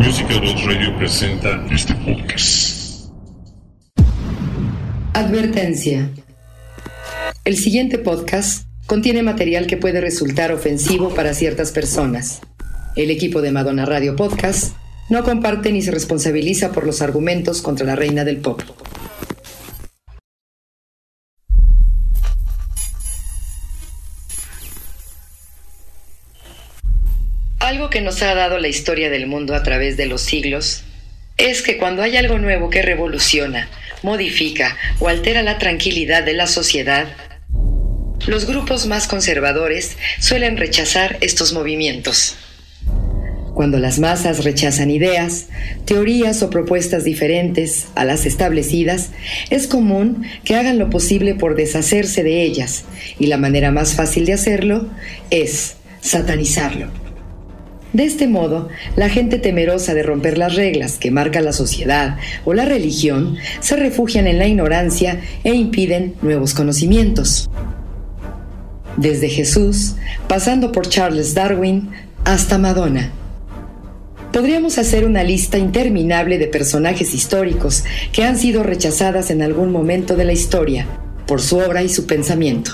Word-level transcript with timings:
Musical 0.00 0.40
Box 0.40 0.64
Radio 0.64 0.96
presenta 0.96 1.62
este 1.70 1.94
podcast. 1.94 3.10
Advertencia. 5.12 6.10
El 7.44 7.58
siguiente 7.58 7.98
podcast 7.98 8.64
contiene 8.86 9.22
material 9.22 9.66
que 9.66 9.76
puede 9.76 10.00
resultar 10.00 10.52
ofensivo 10.52 11.10
para 11.10 11.34
ciertas 11.34 11.70
personas. 11.70 12.40
El 12.96 13.10
equipo 13.10 13.42
de 13.42 13.52
Madonna 13.52 13.84
Radio 13.84 14.16
Podcast 14.16 14.74
no 15.10 15.22
comparte 15.22 15.70
ni 15.70 15.82
se 15.82 15.90
responsabiliza 15.90 16.72
por 16.72 16.86
los 16.86 17.02
argumentos 17.02 17.60
contra 17.60 17.84
la 17.84 17.94
reina 17.94 18.24
del 18.24 18.38
pop. 18.38 18.62
Nos 28.10 28.22
ha 28.22 28.34
dado 28.34 28.58
la 28.58 28.66
historia 28.66 29.08
del 29.08 29.28
mundo 29.28 29.54
a 29.54 29.62
través 29.62 29.96
de 29.96 30.06
los 30.06 30.22
siglos 30.22 30.82
es 31.36 31.62
que 31.62 31.78
cuando 31.78 32.02
hay 32.02 32.16
algo 32.16 32.38
nuevo 32.38 32.68
que 32.68 32.82
revoluciona, 32.82 33.68
modifica 34.02 34.76
o 34.98 35.06
altera 35.06 35.44
la 35.44 35.58
tranquilidad 35.58 36.24
de 36.24 36.32
la 36.32 36.48
sociedad, 36.48 37.06
los 38.26 38.46
grupos 38.46 38.86
más 38.86 39.06
conservadores 39.06 39.96
suelen 40.18 40.56
rechazar 40.56 41.18
estos 41.20 41.52
movimientos. 41.52 42.36
Cuando 43.54 43.78
las 43.78 44.00
masas 44.00 44.42
rechazan 44.42 44.90
ideas, 44.90 45.46
teorías 45.84 46.42
o 46.42 46.50
propuestas 46.50 47.04
diferentes 47.04 47.86
a 47.94 48.04
las 48.04 48.26
establecidas, 48.26 49.10
es 49.50 49.68
común 49.68 50.24
que 50.42 50.56
hagan 50.56 50.80
lo 50.80 50.90
posible 50.90 51.36
por 51.36 51.54
deshacerse 51.54 52.24
de 52.24 52.42
ellas, 52.42 52.86
y 53.20 53.26
la 53.26 53.36
manera 53.36 53.70
más 53.70 53.94
fácil 53.94 54.26
de 54.26 54.32
hacerlo 54.32 54.88
es 55.30 55.76
satanizarlo. 56.00 56.99
De 57.92 58.04
este 58.04 58.28
modo, 58.28 58.68
la 58.94 59.08
gente 59.08 59.38
temerosa 59.38 59.94
de 59.94 60.04
romper 60.04 60.38
las 60.38 60.54
reglas 60.54 60.96
que 60.96 61.10
marca 61.10 61.40
la 61.40 61.52
sociedad 61.52 62.18
o 62.44 62.54
la 62.54 62.64
religión 62.64 63.36
se 63.58 63.76
refugian 63.76 64.28
en 64.28 64.38
la 64.38 64.46
ignorancia 64.46 65.20
e 65.42 65.54
impiden 65.54 66.14
nuevos 66.22 66.54
conocimientos. 66.54 67.50
Desde 68.96 69.28
Jesús, 69.28 69.96
pasando 70.28 70.70
por 70.70 70.88
Charles 70.88 71.34
Darwin, 71.34 71.90
hasta 72.24 72.58
Madonna. 72.58 73.10
Podríamos 74.32 74.78
hacer 74.78 75.04
una 75.04 75.24
lista 75.24 75.58
interminable 75.58 76.38
de 76.38 76.46
personajes 76.46 77.14
históricos 77.14 77.82
que 78.12 78.22
han 78.22 78.38
sido 78.38 78.62
rechazadas 78.62 79.30
en 79.30 79.42
algún 79.42 79.72
momento 79.72 80.14
de 80.14 80.24
la 80.24 80.32
historia 80.32 80.86
por 81.26 81.40
su 81.40 81.58
obra 81.58 81.82
y 81.82 81.88
su 81.88 82.06
pensamiento. 82.06 82.72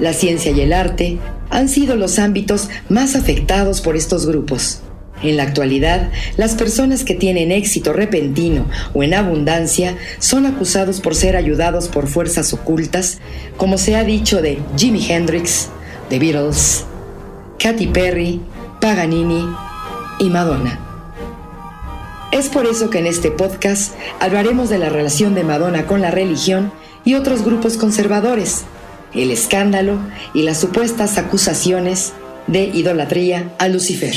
La 0.00 0.12
ciencia 0.12 0.50
y 0.52 0.60
el 0.60 0.72
arte 0.72 1.18
han 1.52 1.68
sido 1.68 1.94
los 1.96 2.18
ámbitos 2.18 2.68
más 2.88 3.14
afectados 3.14 3.80
por 3.82 3.94
estos 3.94 4.26
grupos. 4.26 4.80
En 5.22 5.36
la 5.36 5.44
actualidad, 5.44 6.10
las 6.36 6.54
personas 6.54 7.04
que 7.04 7.14
tienen 7.14 7.52
éxito 7.52 7.92
repentino 7.92 8.66
o 8.92 9.04
en 9.04 9.14
abundancia 9.14 9.96
son 10.18 10.46
acusados 10.46 11.00
por 11.00 11.14
ser 11.14 11.36
ayudados 11.36 11.86
por 11.88 12.08
fuerzas 12.08 12.52
ocultas, 12.52 13.18
como 13.56 13.78
se 13.78 13.94
ha 13.94 14.02
dicho 14.02 14.42
de 14.42 14.58
Jimi 14.76 15.06
Hendrix, 15.08 15.68
The 16.08 16.18
Beatles, 16.18 16.84
Katy 17.60 17.88
Perry, 17.88 18.40
Paganini 18.80 19.46
y 20.18 20.30
Madonna. 20.30 20.80
Es 22.32 22.48
por 22.48 22.66
eso 22.66 22.88
que 22.88 22.98
en 22.98 23.06
este 23.06 23.30
podcast 23.30 23.92
hablaremos 24.18 24.70
de 24.70 24.78
la 24.78 24.88
relación 24.88 25.34
de 25.34 25.44
Madonna 25.44 25.86
con 25.86 26.00
la 26.00 26.10
religión 26.10 26.72
y 27.04 27.14
otros 27.14 27.44
grupos 27.44 27.76
conservadores, 27.76 28.64
el 29.14 29.30
escándalo 29.30 29.98
y 30.34 30.42
las 30.42 30.60
supuestas 30.60 31.18
acusaciones 31.18 32.12
de 32.46 32.64
idolatría 32.64 33.54
a 33.58 33.68
Lucifer. 33.68 34.14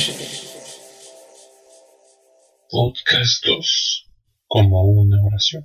Podcast 2.69 3.45
2. 3.45 4.07
Como 4.47 4.83
una 4.83 5.17
oración. 5.25 5.63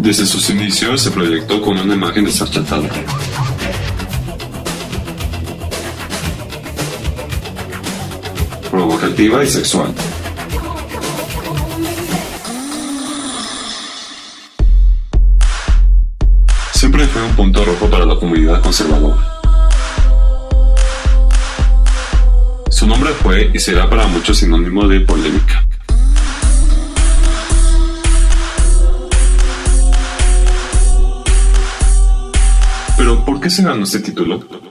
Desde 0.00 0.24
sus 0.26 0.48
inicios 0.50 1.02
se 1.02 1.10
proyectó 1.10 1.60
con 1.60 1.78
una 1.78 1.94
imagen 1.94 2.24
desachantada. 2.24 2.88
Provocativa 8.80 9.44
y 9.44 9.46
sexual. 9.46 9.94
Siempre 16.72 17.06
fue 17.08 17.22
un 17.22 17.36
punto 17.36 17.62
rojo 17.62 17.90
para 17.90 18.06
la 18.06 18.16
comunidad 18.18 18.62
conservadora. 18.62 19.38
Su 22.70 22.86
nombre 22.86 23.10
fue 23.22 23.50
y 23.52 23.58
será 23.58 23.86
para 23.90 24.06
muchos 24.06 24.38
sinónimo 24.38 24.88
de 24.88 25.00
polémica. 25.00 25.62
Pero, 32.96 33.22
¿por 33.26 33.40
qué 33.40 33.50
se 33.50 33.62
ganó 33.62 33.84
este 33.84 33.98
título? 33.98 34.69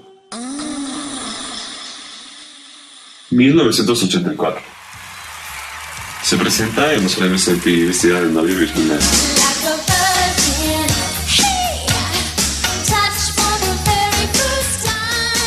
1984. 3.40 4.62
Se 6.22 6.36
presenta 6.36 6.94
en 6.94 7.04
los 7.04 7.16
premios 7.16 7.48
MTV 7.48 7.88
vestida 7.88 8.22
de 8.22 8.28
novia 8.28 8.54
virginal. 8.54 9.00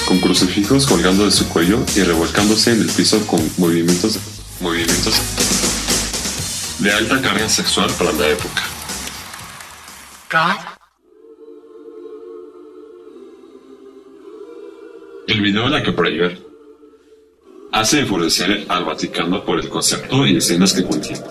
Con 0.09 0.21
crucifijos 0.21 0.87
colgando 0.87 1.27
de 1.27 1.31
su 1.31 1.49
cuello 1.49 1.85
y 1.95 2.03
revolcándose 2.03 2.73
en 2.73 2.81
el 2.81 2.89
piso 2.91 3.25
con 3.27 3.41
movimientos, 3.59 4.19
movimientos 4.61 5.15
de 6.79 6.93
alta 6.93 7.21
carga 7.21 7.49
sexual 7.49 7.91
para 7.99 8.13
la 8.13 8.29
época. 8.29 8.63
El 15.29 15.41
video 15.43 15.69
la 15.69 15.83
que 15.83 15.93
Prager 15.93 16.52
hace 17.73 18.01
enfurecer 18.01 18.67
al 18.69 18.85
Vaticano 18.85 19.43
por 19.45 19.59
el 19.59 19.69
concepto 19.69 20.27
y 20.27 20.37
escenas 20.37 20.73
que 20.73 20.85
contiene. 20.85 21.23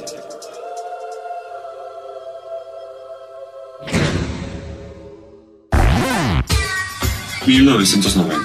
...1990... 7.46 8.38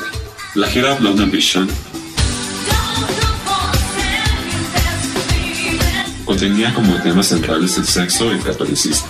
La 0.55 0.67
gira 0.69 0.95
Blonde 0.95 1.23
Ambition... 1.23 1.69
...contenía 6.25 6.75
como 6.75 6.95
temas 7.03 7.29
centrales 7.29 7.77
el 7.77 7.87
sexo 7.87 8.33
y 8.33 8.37
el 8.37 8.43
catolicismo. 8.43 9.06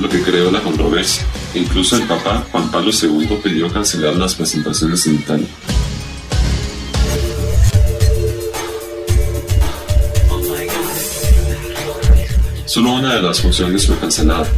Lo 0.00 0.08
que 0.08 0.22
creó 0.22 0.50
la 0.50 0.60
controversia. 0.60 1.24
Incluso 1.54 1.96
el 1.96 2.02
Papa 2.02 2.44
Juan 2.50 2.70
Pablo 2.70 2.90
II 2.90 3.38
pidió 3.42 3.72
cancelar 3.72 4.16
las 4.16 4.34
presentaciones 4.34 5.06
en 5.06 5.14
Italia. 5.14 5.46
Solo 12.66 12.92
una 12.94 13.14
de 13.14 13.22
las 13.22 13.40
funciones 13.40 13.86
fue 13.86 13.96
cancelada. 13.98 14.48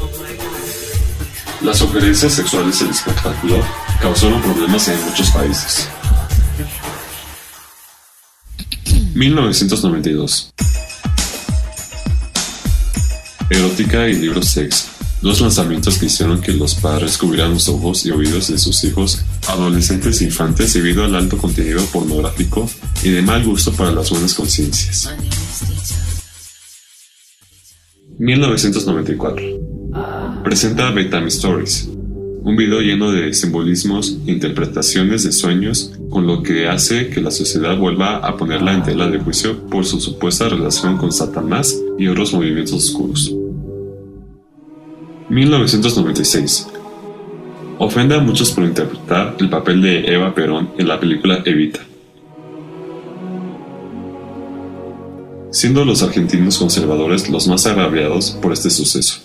Las 1.62 1.78
sugerencias 1.78 2.32
sexuales 2.32 2.78
del 2.78 2.90
espectáculo 2.90 3.62
causaron 4.00 4.40
problemas 4.40 4.88
en 4.88 5.04
muchos 5.04 5.30
países. 5.30 5.88
1992 9.16 10.52
Erótica 13.48 14.08
y 14.08 14.14
libros 14.14 14.48
sex 14.48 14.85
Dos 15.22 15.40
lanzamientos 15.40 15.98
que 15.98 16.06
hicieron 16.06 16.40
que 16.40 16.52
los 16.52 16.74
padres 16.74 17.16
cubrieran 17.16 17.54
los 17.54 17.68
ojos 17.68 18.04
y 18.04 18.10
oídos 18.10 18.48
de 18.48 18.58
sus 18.58 18.84
hijos, 18.84 19.24
adolescentes 19.48 20.20
e 20.20 20.24
infantes 20.24 20.74
debido 20.74 21.04
al 21.04 21.14
alto 21.14 21.38
contenido 21.38 21.82
pornográfico 21.86 22.68
y 23.02 23.10
de 23.10 23.22
mal 23.22 23.42
gusto 23.44 23.72
para 23.72 23.92
las 23.92 24.10
buenas 24.10 24.34
conciencias. 24.34 25.08
1994. 28.18 29.44
Presenta 30.44 30.90
Bedtime 30.90 31.28
Stories, 31.28 31.88
un 32.42 32.56
video 32.56 32.80
lleno 32.80 33.10
de 33.10 33.32
simbolismos 33.32 34.18
e 34.26 34.32
interpretaciones 34.32 35.24
de 35.24 35.32
sueños, 35.32 35.92
con 36.10 36.26
lo 36.26 36.42
que 36.42 36.68
hace 36.68 37.08
que 37.08 37.20
la 37.20 37.30
sociedad 37.30 37.76
vuelva 37.76 38.18
a 38.18 38.36
ponerla 38.36 38.74
en 38.74 38.82
tela 38.82 39.08
de 39.10 39.18
juicio 39.18 39.66
por 39.66 39.84
su 39.84 40.00
supuesta 40.00 40.48
relación 40.48 40.98
con 40.98 41.10
Satanás 41.10 41.74
y 41.98 42.06
otros 42.06 42.32
movimientos 42.32 42.74
oscuros. 42.74 43.34
1996. 45.28 46.68
Ofende 47.78 48.14
a 48.14 48.20
muchos 48.20 48.52
por 48.52 48.64
interpretar 48.64 49.36
el 49.38 49.50
papel 49.50 49.82
de 49.82 50.14
Eva 50.14 50.34
Perón 50.34 50.70
en 50.78 50.88
la 50.88 50.98
película 50.98 51.42
Evita. 51.44 51.80
siendo 55.56 55.86
los 55.86 56.02
argentinos 56.02 56.58
conservadores 56.58 57.30
los 57.30 57.48
más 57.48 57.64
agraviados 57.64 58.32
por 58.42 58.52
este 58.52 58.68
suceso. 58.68 59.20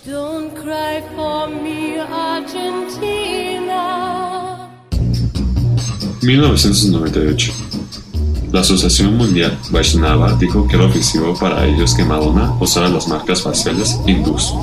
1998. 6.22 7.52
La 8.50 8.60
Asociación 8.60 9.16
Mundial 9.16 9.58
Vaishnava 9.70 10.32
dijo 10.34 10.66
que 10.66 10.76
era 10.76 10.86
ofensivo 10.86 11.34
para 11.38 11.66
ellos 11.66 11.94
que 11.94 12.04
Madonna 12.04 12.54
usara 12.60 12.88
las 12.88 13.08
marcas 13.08 13.42
faciales 13.42 13.98
hindús. 14.06 14.54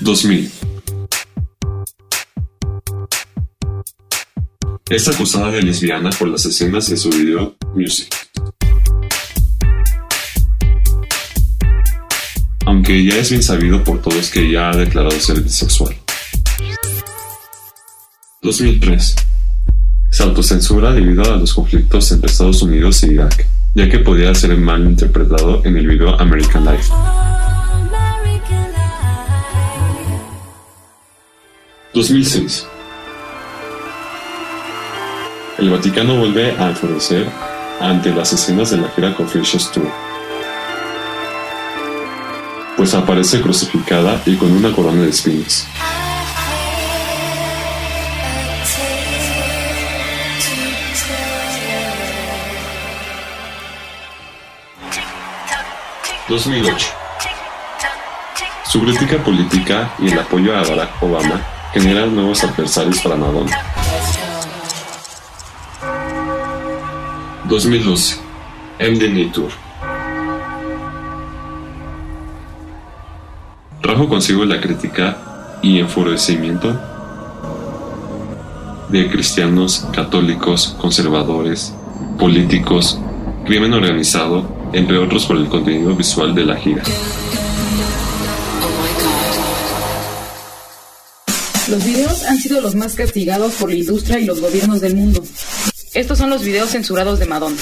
2000. 0.00 0.50
Es 4.88 5.08
acusada 5.08 5.50
de 5.50 5.62
lesbiana 5.62 6.10
por 6.10 6.28
las 6.28 6.46
escenas 6.46 6.88
de 6.88 6.96
su 6.96 7.10
video 7.10 7.56
Music. 7.74 8.14
Aunque 12.66 13.04
ya 13.04 13.16
es 13.16 13.30
bien 13.30 13.42
sabido 13.42 13.82
por 13.82 14.00
todos 14.00 14.30
que 14.30 14.50
ya 14.50 14.70
ha 14.70 14.76
declarado 14.76 15.18
ser 15.18 15.40
bisexual. 15.40 15.96
2003. 18.42 19.16
Se 20.12 20.22
autocensura 20.22 20.92
debido 20.92 21.22
a 21.24 21.36
los 21.36 21.52
conflictos 21.52 22.12
entre 22.12 22.30
Estados 22.30 22.62
Unidos 22.62 23.02
e 23.02 23.12
Irak, 23.12 23.46
ya 23.74 23.90
que 23.90 23.98
podía 23.98 24.32
ser 24.34 24.56
mal 24.56 24.84
interpretado 24.84 25.62
en 25.64 25.76
el 25.76 25.86
video 25.86 26.20
American 26.20 26.64
Life. 26.64 26.92
2006. 31.96 32.66
El 35.56 35.70
Vaticano 35.70 36.18
vuelve 36.18 36.54
a 36.58 36.68
enfurecer 36.68 37.26
ante 37.80 38.10
las 38.10 38.34
escenas 38.34 38.70
de 38.70 38.76
la 38.76 38.90
gira 38.90 39.14
Confucius 39.14 39.72
Tour, 39.72 39.90
pues 42.76 42.92
aparece 42.92 43.40
crucificada 43.40 44.20
y 44.26 44.36
con 44.36 44.52
una 44.52 44.70
corona 44.72 45.00
de 45.02 45.08
espinas. 45.08 45.66
2008. 56.28 56.86
Su 58.66 58.82
crítica 58.82 59.16
política 59.24 59.94
y 59.98 60.10
el 60.10 60.18
apoyo 60.18 60.54
a 60.54 60.62
Barack 60.62 61.02
Obama 61.02 61.55
generan 61.80 62.14
nuevos 62.14 62.42
adversarios 62.42 63.00
para 63.00 63.16
Madonna. 63.16 63.52
2012. 67.48 68.16
MDN 68.80 69.32
Tour. 69.32 69.50
Trajo 73.82 74.08
consigo 74.08 74.44
la 74.46 74.58
crítica 74.58 75.58
y 75.62 75.78
enfurecimiento 75.78 76.80
de 78.88 79.10
cristianos, 79.10 79.86
católicos, 79.92 80.76
conservadores, 80.80 81.74
políticos, 82.18 82.98
crimen 83.44 83.74
organizado 83.74 84.48
entre 84.72 84.96
otros 84.98 85.26
por 85.26 85.36
el 85.36 85.48
contenido 85.48 85.94
visual 85.94 86.34
de 86.34 86.44
la 86.46 86.56
gira. 86.56 86.82
Los 91.68 91.84
videos 91.84 92.22
han 92.24 92.38
sido 92.38 92.60
los 92.60 92.76
más 92.76 92.94
castigados 92.94 93.54
por 93.54 93.70
la 93.70 93.76
industria 93.76 94.20
y 94.20 94.24
los 94.24 94.40
gobiernos 94.40 94.80
del 94.80 94.94
mundo. 94.94 95.24
Estos 95.94 96.18
son 96.18 96.30
los 96.30 96.42
videos 96.44 96.70
censurados 96.70 97.18
de 97.18 97.26
Madonna. 97.26 97.56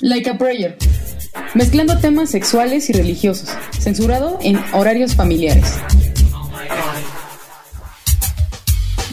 Like 0.00 0.30
a 0.30 0.38
Prayer. 0.38 0.78
Mezclando 1.54 1.98
temas 1.98 2.30
sexuales 2.30 2.88
y 2.90 2.92
religiosos. 2.92 3.48
Censurado 3.76 4.38
en 4.40 4.62
horarios 4.72 5.16
familiares. 5.16 5.66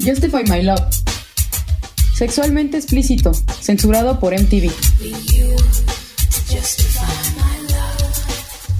Justify 0.05 0.43
My 0.43 0.61
Love. 0.61 0.83
Sexualmente 2.15 2.77
explícito. 2.77 3.31
Censurado 3.59 4.19
por 4.19 4.39
MTV. 4.39 4.71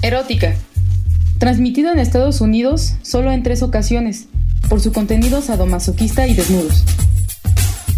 Erótica. 0.02 0.56
Transmitido 1.38 1.92
en 1.92 1.98
Estados 1.98 2.40
Unidos 2.40 2.94
solo 3.02 3.32
en 3.32 3.42
tres 3.42 3.62
ocasiones, 3.62 4.26
por 4.68 4.80
su 4.80 4.92
contenido 4.92 5.42
sadomasoquista 5.42 6.26
y 6.26 6.34
desnudos. 6.34 6.84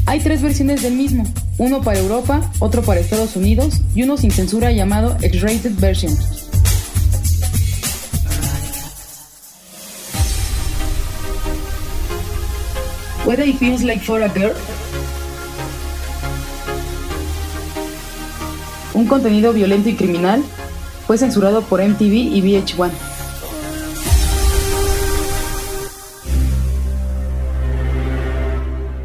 Hay 0.06 0.20
tres 0.20 0.42
versiones 0.42 0.82
del 0.82 0.94
mismo, 0.94 1.24
uno 1.58 1.82
para 1.82 1.98
Europa, 1.98 2.50
otro 2.58 2.82
para 2.82 3.00
Estados 3.00 3.36
Unidos 3.36 3.80
y 3.94 4.02
uno 4.02 4.16
sin 4.16 4.30
censura 4.30 4.72
llamado 4.72 5.16
X-Rated 5.22 5.72
Version. 5.78 6.12
What 13.24 13.38
I 13.38 13.52
Feels 13.52 13.82
Like 13.82 14.04
for 14.04 14.22
a 14.22 14.28
Girl 14.28 14.54
un 18.98 19.06
contenido 19.06 19.52
violento 19.52 19.88
y 19.88 19.94
criminal, 19.94 20.42
fue 21.06 21.16
censurado 21.18 21.62
por 21.62 21.80
MTV 21.80 22.12
y 22.12 22.42
VH1. 22.42 22.90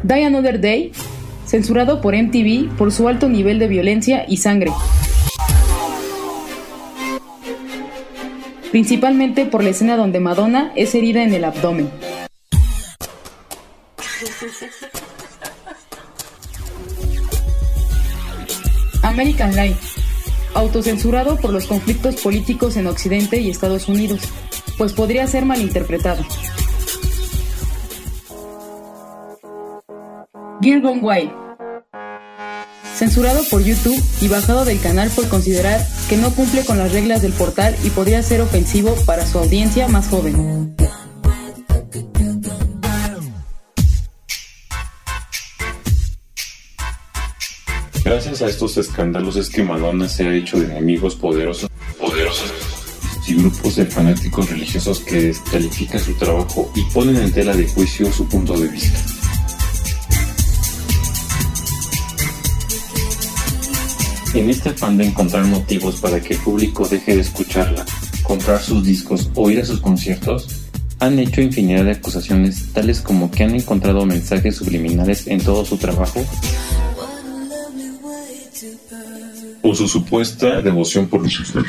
Die 0.04 0.22
Another 0.22 0.60
Day, 0.60 0.92
censurado 1.46 2.02
por 2.02 2.14
MTV 2.14 2.76
por 2.76 2.92
su 2.92 3.08
alto 3.08 3.26
nivel 3.30 3.58
de 3.58 3.68
violencia 3.68 4.26
y 4.28 4.36
sangre. 4.36 4.70
Principalmente 8.70 9.46
por 9.46 9.64
la 9.64 9.70
escena 9.70 9.96
donde 9.96 10.20
Madonna 10.20 10.72
es 10.76 10.94
herida 10.94 11.22
en 11.22 11.32
el 11.32 11.42
abdomen. 11.42 11.88
American 19.02 19.56
Life, 19.56 20.00
autocensurado 20.52 21.38
por 21.38 21.50
los 21.50 21.66
conflictos 21.66 22.16
políticos 22.16 22.76
en 22.76 22.88
Occidente 22.88 23.40
y 23.40 23.48
Estados 23.48 23.88
Unidos, 23.88 24.20
pues 24.76 24.92
podría 24.92 25.26
ser 25.26 25.46
malinterpretado. 25.46 26.22
Gear 30.64 30.80
Gone 30.80 31.30
censurado 32.96 33.42
por 33.50 33.62
YouTube 33.62 34.02
y 34.22 34.28
bajado 34.28 34.64
del 34.64 34.80
canal 34.80 35.10
por 35.10 35.28
considerar 35.28 35.86
que 36.08 36.16
no 36.16 36.30
cumple 36.30 36.64
con 36.64 36.78
las 36.78 36.90
reglas 36.90 37.20
del 37.20 37.32
portal 37.32 37.76
y 37.84 37.90
podría 37.90 38.22
ser 38.22 38.40
ofensivo 38.40 38.94
para 39.04 39.26
su 39.26 39.38
audiencia 39.38 39.88
más 39.88 40.08
joven. 40.08 40.74
Gracias 48.02 48.40
a 48.40 48.46
estos 48.46 48.78
escándalos 48.78 49.36
es 49.36 49.50
que 49.50 49.62
Madonna 49.62 50.08
se 50.08 50.26
ha 50.26 50.34
hecho 50.34 50.58
de 50.58 50.64
enemigos 50.64 51.14
poderosos, 51.14 51.68
poderosos 51.98 52.50
y 53.26 53.34
grupos 53.34 53.76
de 53.76 53.84
fanáticos 53.84 54.48
religiosos 54.48 55.00
que 55.00 55.24
descalifican 55.24 56.00
su 56.00 56.14
trabajo 56.14 56.72
y 56.74 56.82
ponen 56.94 57.16
en 57.16 57.32
tela 57.32 57.54
de 57.54 57.68
juicio 57.68 58.10
su 58.10 58.26
punto 58.26 58.58
de 58.58 58.68
vista. 58.68 59.23
En 64.34 64.50
este 64.50 64.70
afán 64.70 64.96
de 64.96 65.06
encontrar 65.06 65.44
motivos 65.44 66.00
para 66.00 66.20
que 66.20 66.34
el 66.34 66.40
público 66.40 66.88
deje 66.88 67.14
de 67.14 67.20
escucharla, 67.20 67.84
comprar 68.24 68.60
sus 68.60 68.84
discos 68.84 69.30
o 69.36 69.48
ir 69.48 69.60
a 69.60 69.64
sus 69.64 69.80
conciertos, 69.80 70.48
han 70.98 71.20
hecho 71.20 71.40
infinidad 71.40 71.84
de 71.84 71.92
acusaciones 71.92 72.72
tales 72.72 73.00
como 73.00 73.30
que 73.30 73.44
han 73.44 73.54
encontrado 73.54 74.04
mensajes 74.04 74.56
subliminales 74.56 75.28
en 75.28 75.40
todo 75.40 75.64
su 75.64 75.76
trabajo 75.76 76.24
o 79.62 79.74
su 79.74 79.86
supuesta 79.86 80.60
devoción 80.60 81.06
por 81.06 81.22
Lucifer. 81.22 81.62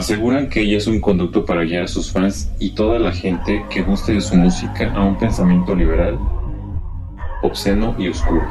Aseguran 0.00 0.48
que 0.48 0.62
ella 0.62 0.78
es 0.78 0.86
un 0.86 0.98
conducto 0.98 1.44
para 1.44 1.62
guiar 1.62 1.82
a 1.82 1.86
sus 1.86 2.10
fans 2.10 2.50
y 2.58 2.70
toda 2.70 2.98
la 2.98 3.12
gente 3.12 3.66
que 3.68 3.82
guste 3.82 4.14
de 4.14 4.22
su 4.22 4.34
música 4.34 4.90
a 4.94 5.04
un 5.04 5.18
pensamiento 5.18 5.74
liberal, 5.74 6.18
obsceno 7.42 7.94
y 7.98 8.08
oscuro. 8.08 8.42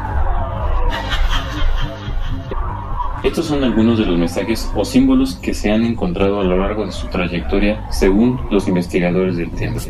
Estos 3.24 3.48
son 3.48 3.64
algunos 3.64 3.98
de 3.98 4.06
los 4.06 4.16
mensajes 4.20 4.70
o 4.76 4.86
símbolos 4.86 5.38
que 5.38 5.56
se 5.56 5.72
han 5.72 5.84
encontrado 5.86 6.40
a 6.40 6.44
lo 6.44 6.56
largo 6.56 6.86
de 6.86 6.92
su 6.92 7.08
trayectoria 7.08 7.84
según 7.90 8.40
los 8.52 8.68
investigadores 8.68 9.36
del 9.36 9.50
tema. 9.50 9.82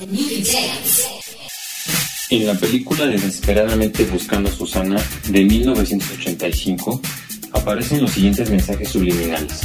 And 0.00 0.16
you 0.16 0.28
can 0.28 0.44
dance. 0.44 1.17
En 2.30 2.46
la 2.46 2.54
película 2.54 3.06
Desesperadamente 3.06 4.04
Buscando 4.04 4.50
a 4.50 4.52
Susana 4.52 5.00
de 5.28 5.44
1985 5.44 7.00
aparecen 7.52 8.02
los 8.02 8.10
siguientes 8.10 8.50
mensajes 8.50 8.90
subliminales. 8.90 9.60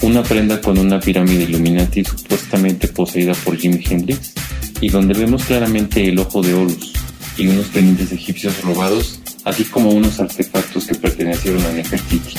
Una 0.00 0.22
prenda 0.22 0.58
con 0.62 0.78
una 0.78 0.98
pirámide 1.00 1.44
Illuminati 1.44 2.02
supuestamente 2.02 2.88
poseída 2.88 3.34
por 3.34 3.58
Jimi 3.58 3.84
Hendrix 3.84 4.32
y 4.80 4.88
donde 4.88 5.12
vemos 5.12 5.44
claramente 5.44 6.08
el 6.08 6.18
ojo 6.18 6.40
de 6.40 6.54
Horus 6.54 6.92
y 7.36 7.48
unos 7.48 7.66
pendientes 7.66 8.10
egipcios 8.10 8.62
robados, 8.62 9.20
así 9.44 9.64
como 9.64 9.90
unos 9.90 10.18
artefactos 10.18 10.86
que 10.86 10.94
pertenecieron 10.94 11.62
a 11.62 11.72
Nefertiti. 11.72 12.34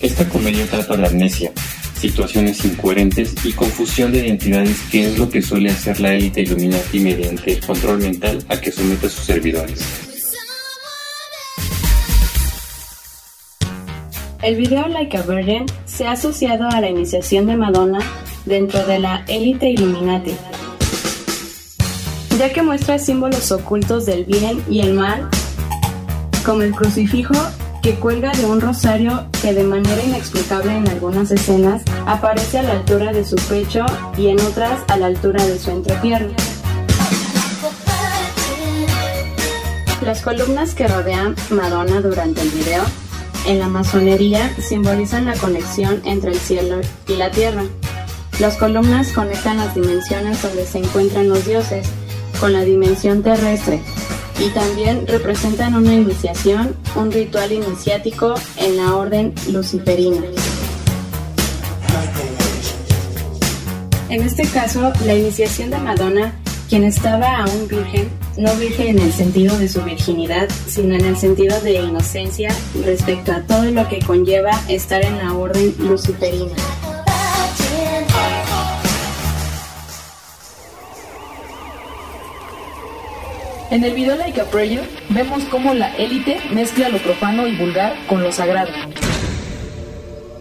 Esta 0.00 0.28
comedia 0.28 0.66
trata 0.66 0.96
de 0.96 1.06
amnesia, 1.06 1.52
situaciones 2.00 2.64
incoherentes 2.64 3.34
y 3.44 3.52
confusión 3.52 4.12
de 4.12 4.26
identidades 4.26 4.80
que 4.90 5.06
es 5.06 5.18
lo 5.18 5.28
que 5.28 5.42
suele 5.42 5.70
hacer 5.70 6.00
la 6.00 6.14
élite 6.14 6.40
Illuminati 6.40 6.98
mediante 6.98 7.52
el 7.52 7.60
control 7.60 7.98
mental 7.98 8.42
a 8.48 8.58
que 8.58 8.72
somete 8.72 9.06
a 9.06 9.10
sus 9.10 9.24
servidores. 9.24 9.84
El 14.42 14.56
video 14.56 14.88
Like 14.88 15.18
a 15.18 15.22
Virgin 15.22 15.66
se 15.84 16.06
ha 16.06 16.12
asociado 16.12 16.66
a 16.70 16.80
la 16.80 16.88
iniciación 16.88 17.46
de 17.46 17.56
Madonna 17.56 17.98
dentro 18.46 18.86
de 18.86 18.98
la 18.98 19.22
élite 19.28 19.68
Illuminati, 19.68 20.32
ya 22.38 22.50
que 22.50 22.62
muestra 22.62 22.98
símbolos 22.98 23.52
ocultos 23.52 24.06
del 24.06 24.24
bien 24.24 24.62
y 24.70 24.80
el 24.80 24.94
mal, 24.94 25.28
como 26.46 26.62
el 26.62 26.72
crucifijo 26.72 27.34
que 27.82 27.94
cuelga 27.94 28.32
de 28.32 28.44
un 28.44 28.60
rosario 28.60 29.24
que 29.40 29.54
de 29.54 29.64
manera 29.64 30.02
inexplicable 30.02 30.76
en 30.76 30.88
algunas 30.88 31.30
escenas 31.30 31.82
aparece 32.06 32.58
a 32.58 32.62
la 32.62 32.72
altura 32.72 33.12
de 33.12 33.24
su 33.24 33.36
pecho 33.36 33.86
y 34.16 34.28
en 34.28 34.40
otras 34.40 34.80
a 34.88 34.96
la 34.96 35.06
altura 35.06 35.44
de 35.44 35.58
su 35.58 35.70
entrepierna. 35.70 36.34
Las 40.02 40.22
columnas 40.22 40.74
que 40.74 40.88
rodean 40.88 41.34
Madonna 41.50 42.00
durante 42.00 42.42
el 42.42 42.50
video 42.50 42.82
en 43.46 43.58
la 43.58 43.68
masonería 43.68 44.54
simbolizan 44.58 45.26
la 45.26 45.34
conexión 45.34 46.00
entre 46.04 46.32
el 46.32 46.38
cielo 46.38 46.80
y 47.08 47.16
la 47.16 47.30
tierra. 47.30 47.64
Las 48.38 48.56
columnas 48.56 49.12
conectan 49.12 49.58
las 49.58 49.74
dimensiones 49.74 50.40
donde 50.42 50.66
se 50.66 50.78
encuentran 50.78 51.28
los 51.28 51.46
dioses 51.46 51.86
con 52.40 52.52
la 52.52 52.62
dimensión 52.62 53.22
terrestre 53.22 53.82
y 54.40 54.48
también 54.48 55.06
representan 55.06 55.74
una 55.74 55.92
iniciación, 55.92 56.74
un 56.96 57.12
ritual 57.12 57.52
iniciático 57.52 58.34
en 58.56 58.76
la 58.76 58.96
orden 58.96 59.34
luciferina. 59.52 60.22
En 64.08 64.22
este 64.22 64.44
caso, 64.48 64.92
la 65.04 65.14
iniciación 65.14 65.70
de 65.70 65.78
Madonna, 65.78 66.34
quien 66.68 66.84
estaba 66.84 67.36
aún 67.36 67.68
virgen, 67.68 68.08
no 68.36 68.52
virgen 68.56 68.98
en 68.98 68.98
el 69.00 69.12
sentido 69.12 69.56
de 69.58 69.68
su 69.68 69.82
virginidad, 69.82 70.48
sino 70.66 70.94
en 70.94 71.04
el 71.04 71.16
sentido 71.16 71.60
de 71.60 71.74
inocencia 71.74 72.50
respecto 72.84 73.32
a 73.32 73.42
todo 73.42 73.64
lo 73.70 73.88
que 73.88 74.00
conlleva 74.00 74.50
estar 74.68 75.04
en 75.04 75.18
la 75.18 75.34
orden 75.34 75.74
luciferina. 75.78 76.54
En 83.70 83.84
el 83.84 83.94
video 83.94 84.16
Like 84.16 84.40
a 84.40 84.46
Prayer 84.46 84.82
vemos 85.10 85.44
cómo 85.44 85.74
la 85.74 85.94
élite 85.96 86.40
mezcla 86.52 86.88
lo 86.88 86.98
profano 86.98 87.46
y 87.46 87.54
vulgar 87.54 87.94
con 88.08 88.20
lo 88.20 88.32
sagrado. 88.32 88.72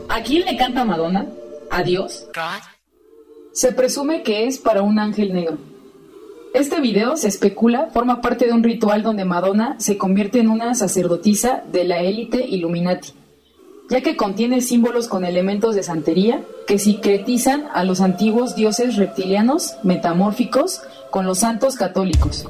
¿A 0.10 0.24
quién 0.24 0.46
le 0.46 0.58
canta 0.58 0.84
Madonna? 0.84 1.28
¿A 1.70 1.84
Dios? 1.84 2.26
Se 3.54 3.72
presume 3.72 4.24
que 4.24 4.48
es 4.48 4.58
para 4.58 4.82
un 4.82 4.98
ángel 4.98 5.32
negro. 5.32 5.60
Este 6.56 6.82
video, 6.82 7.18
se 7.18 7.28
especula, 7.28 7.92
forma 7.94 8.20
parte 8.20 8.48
de 8.48 8.54
un 8.54 8.64
ritual 8.64 9.04
donde 9.04 9.26
Madonna 9.26 9.76
se 9.78 10.00
convierte 10.00 10.40
en 10.40 10.50
una 10.50 10.74
sacerdotisa 10.74 11.62
de 11.72 11.84
la 11.84 12.00
élite 12.00 12.44
Illuminati, 12.44 13.14
ya 13.92 14.02
que 14.02 14.18
contiene 14.18 14.62
símbolos 14.62 15.08
con 15.08 15.24
elementos 15.24 15.76
de 15.76 15.84
santería 15.84 16.42
que 16.66 16.80
sincretizan 16.80 17.68
a 17.76 17.84
los 17.84 18.02
antiguos 18.02 18.56
dioses 18.56 18.96
reptilianos 18.96 19.76
metamórficos 19.84 20.82
con 21.12 21.28
los 21.28 21.38
santos 21.38 21.76
católicos. 21.76 22.48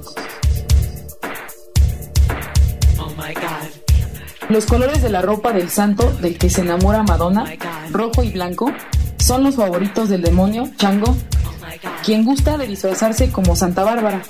Los 4.49 4.65
colores 4.65 5.03
de 5.03 5.11
la 5.11 5.21
ropa 5.21 5.53
del 5.53 5.69
santo 5.69 6.11
del 6.11 6.39
que 6.39 6.49
se 6.49 6.61
enamora 6.61 7.03
Madonna, 7.03 7.45
rojo 7.91 8.23
y 8.23 8.31
blanco, 8.31 8.73
son 9.19 9.43
los 9.43 9.55
favoritos 9.55 10.09
del 10.09 10.23
demonio 10.23 10.71
Chango, 10.75 11.15
quien 12.03 12.25
gusta 12.25 12.57
de 12.57 12.65
disfrazarse 12.65 13.31
como 13.31 13.55
Santa 13.55 13.83
Bárbara. 13.83 14.23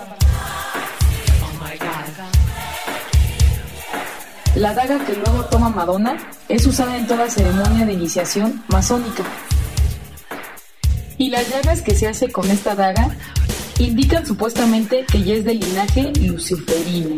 La 4.56 4.74
daga 4.74 5.06
que 5.06 5.14
luego 5.14 5.46
toma 5.46 5.70
Madonna 5.70 6.18
es 6.50 6.66
usada 6.68 6.98
en 6.98 7.08
toda 7.08 7.30
ceremonia 7.30 7.86
de 7.86 7.94
iniciación 7.94 8.62
masónica. 8.68 9.24
Y 11.18 11.30
las 11.30 11.50
llagas 11.50 11.82
que 11.82 11.96
se 11.96 12.10
hace 12.10 12.30
con 12.30 12.52
esta 12.52 12.76
daga 12.76 13.16
indican 13.78 14.26
supuestamente 14.26 15.06
que 15.10 15.24
ya 15.24 15.36
es 15.36 15.46
del 15.46 15.62
linaje 15.62 16.12
luciferino. 16.20 17.16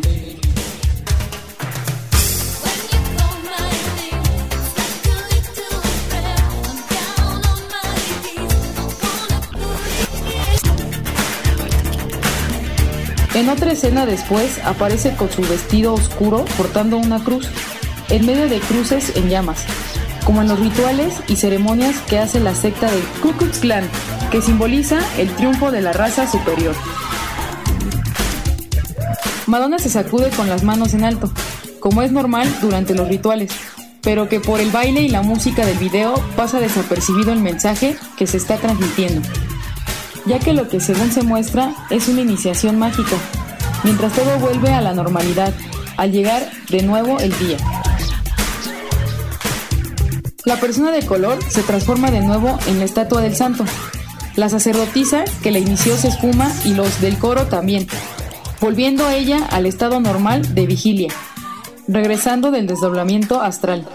En 13.41 13.49
otra 13.49 13.71
escena 13.71 14.05
después 14.05 14.59
aparece 14.63 15.15
con 15.15 15.31
su 15.31 15.41
vestido 15.41 15.95
oscuro 15.95 16.45
portando 16.57 16.97
una 16.97 17.23
cruz, 17.23 17.49
en 18.09 18.23
medio 18.27 18.47
de 18.47 18.59
cruces 18.59 19.13
en 19.15 19.29
llamas, 19.29 19.65
como 20.25 20.43
en 20.43 20.47
los 20.47 20.59
rituales 20.59 21.15
y 21.27 21.37
ceremonias 21.37 21.97
que 22.01 22.19
hace 22.19 22.39
la 22.39 22.53
secta 22.53 22.91
del 22.91 23.01
Ku 23.23 23.31
Klux 23.31 23.57
Klan, 23.57 23.89
que 24.29 24.43
simboliza 24.43 24.99
el 25.17 25.31
triunfo 25.31 25.71
de 25.71 25.81
la 25.81 25.91
raza 25.91 26.29
superior. 26.29 26.75
Madonna 29.47 29.79
se 29.79 29.89
sacude 29.89 30.29
con 30.29 30.47
las 30.47 30.61
manos 30.61 30.93
en 30.93 31.03
alto, 31.03 31.31
como 31.79 32.03
es 32.03 32.11
normal 32.11 32.47
durante 32.61 32.93
los 32.93 33.07
rituales, 33.07 33.51
pero 34.03 34.29
que 34.29 34.39
por 34.39 34.59
el 34.59 34.69
baile 34.69 35.01
y 35.01 35.09
la 35.09 35.23
música 35.23 35.65
del 35.65 35.79
video 35.79 36.13
pasa 36.35 36.59
desapercibido 36.59 37.33
el 37.33 37.39
mensaje 37.39 37.97
que 38.17 38.27
se 38.27 38.37
está 38.37 38.57
transmitiendo 38.57 39.27
ya 40.25 40.39
que 40.39 40.53
lo 40.53 40.67
que 40.67 40.79
según 40.79 41.11
se 41.11 41.23
muestra 41.23 41.73
es 41.89 42.07
una 42.07 42.21
iniciación 42.21 42.77
mágica, 42.77 43.15
mientras 43.83 44.13
todo 44.13 44.37
vuelve 44.39 44.69
a 44.69 44.81
la 44.81 44.93
normalidad, 44.93 45.53
al 45.97 46.11
llegar 46.11 46.49
de 46.69 46.83
nuevo 46.83 47.19
el 47.19 47.37
día. 47.39 47.57
La 50.45 50.57
persona 50.57 50.91
de 50.91 51.05
color 51.05 51.37
se 51.49 51.61
transforma 51.61 52.09
de 52.09 52.21
nuevo 52.21 52.57
en 52.67 52.79
la 52.79 52.85
estatua 52.85 53.21
del 53.21 53.35
santo. 53.35 53.63
La 54.35 54.49
sacerdotisa 54.49 55.23
que 55.43 55.51
la 55.51 55.59
inició 55.59 55.95
se 55.97 56.07
esfuma 56.07 56.51
y 56.65 56.73
los 56.73 56.99
del 57.01 57.17
coro 57.19 57.45
también, 57.45 57.87
volviendo 58.59 59.05
a 59.05 59.15
ella 59.15 59.45
al 59.51 59.65
estado 59.65 59.99
normal 59.99 60.55
de 60.55 60.65
vigilia, 60.65 61.13
regresando 61.87 62.49
del 62.49 62.65
desdoblamiento 62.65 63.41
astral. 63.41 63.87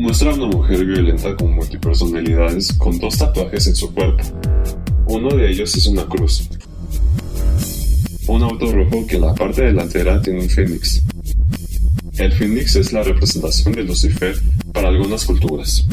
Muestra 0.00 0.30
a 0.30 0.34
una 0.34 0.46
mujer 0.46 0.82
violenta 0.86 1.36
con 1.36 1.52
multipersonalidades 1.52 2.72
con 2.72 2.98
dos 2.98 3.18
tatuajes 3.18 3.66
en 3.66 3.76
su 3.76 3.92
cuerpo. 3.92 4.24
Uno 5.04 5.28
de 5.36 5.50
ellos 5.50 5.76
es 5.76 5.86
una 5.88 6.06
cruz. 6.06 6.48
Un 8.26 8.42
auto 8.42 8.72
rojo 8.72 9.06
que 9.06 9.16
en 9.16 9.22
la 9.22 9.34
parte 9.34 9.60
delantera 9.60 10.22
tiene 10.22 10.40
un 10.40 10.48
fénix. 10.48 11.02
El 12.16 12.32
fénix 12.32 12.76
es 12.76 12.94
la 12.94 13.02
representación 13.02 13.74
de 13.74 13.82
Lucifer 13.82 14.40
para 14.72 14.88
algunas 14.88 15.26
culturas. 15.26 15.84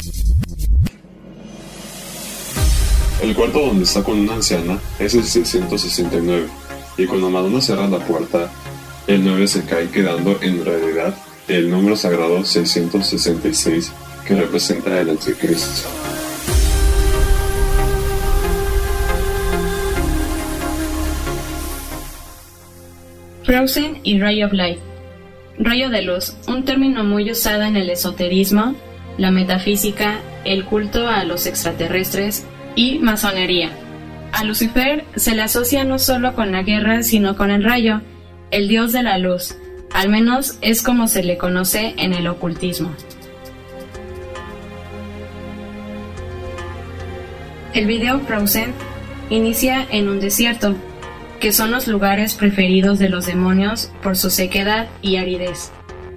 El 3.22 3.34
cuarto 3.34 3.60
donde 3.60 3.84
está 3.84 4.02
con 4.02 4.18
una 4.18 4.36
anciana 4.36 4.80
es 4.98 5.14
el 5.14 5.24
669, 5.24 6.46
y 6.96 7.04
cuando 7.04 7.28
Madonna 7.28 7.60
cierra 7.60 7.86
la 7.86 7.98
puerta, 7.98 8.50
el 9.06 9.22
9 9.22 9.46
se 9.48 9.64
cae 9.64 9.90
quedando 9.90 10.38
en 10.40 10.64
realidad 10.64 11.14
el 11.48 11.70
número 11.70 11.96
sagrado 11.96 12.44
666 12.44 13.92
que 14.26 14.34
representa 14.34 15.00
el 15.00 15.10
anticristo. 15.10 15.88
Frozen 23.44 24.00
y 24.04 24.20
Ray 24.20 24.44
of 24.44 24.52
Light. 24.52 24.78
Rayo 25.58 25.88
de 25.88 26.02
luz, 26.02 26.36
un 26.46 26.64
término 26.64 27.02
muy 27.02 27.30
usado 27.30 27.62
en 27.62 27.76
el 27.76 27.88
esoterismo, 27.88 28.76
la 29.16 29.30
metafísica, 29.30 30.20
el 30.44 30.66
culto 30.66 31.08
a 31.08 31.24
los 31.24 31.46
extraterrestres 31.46 32.44
y 32.76 32.98
masonería. 32.98 33.70
A 34.32 34.44
Lucifer 34.44 35.04
se 35.16 35.34
le 35.34 35.42
asocia 35.42 35.84
no 35.84 35.98
solo 35.98 36.34
con 36.34 36.52
la 36.52 36.62
guerra, 36.62 37.02
sino 37.02 37.36
con 37.36 37.50
el 37.50 37.64
rayo, 37.64 38.02
el 38.50 38.68
dios 38.68 38.92
de 38.92 39.02
la 39.02 39.16
luz, 39.16 39.56
Al 39.92 40.08
menos 40.08 40.58
es 40.60 40.82
como 40.82 41.08
se 41.08 41.22
le 41.22 41.38
conoce 41.38 41.94
en 41.96 42.12
el 42.12 42.26
ocultismo. 42.28 42.92
El 47.74 47.86
video 47.86 48.20
Frozen 48.20 48.72
inicia 49.30 49.86
en 49.90 50.08
un 50.08 50.20
desierto, 50.20 50.74
que 51.38 51.52
son 51.52 51.70
los 51.70 51.86
lugares 51.86 52.34
preferidos 52.34 52.98
de 52.98 53.08
los 53.08 53.26
demonios 53.26 53.90
por 54.02 54.16
su 54.16 54.30
sequedad 54.30 54.88
y 55.02 55.16
aridez, 55.16 55.70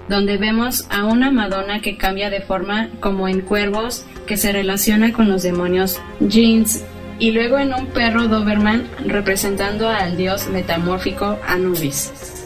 donde 0.10 0.38
vemos 0.38 0.88
a 0.90 1.06
una 1.06 1.30
Madonna 1.30 1.82
que 1.82 1.98
cambia 1.98 2.30
de 2.30 2.42
forma 2.42 2.90
como 3.00 3.28
en 3.28 3.42
cuervos 3.42 4.06
que 4.26 4.38
se 4.38 4.52
relaciona 4.52 5.14
con 5.14 5.30
los 5.30 5.44
demonios 5.44 6.00
Jeans 6.20 6.84
y 7.20 7.32
luego 7.32 7.60
en 7.60 7.74
un 7.74 7.86
perro 7.88 8.28
Doberman 8.28 8.88
representando 9.06 9.88
al 9.88 10.18
dios 10.18 10.48
metamórfico 10.48 11.38
Anubis. 11.46 12.41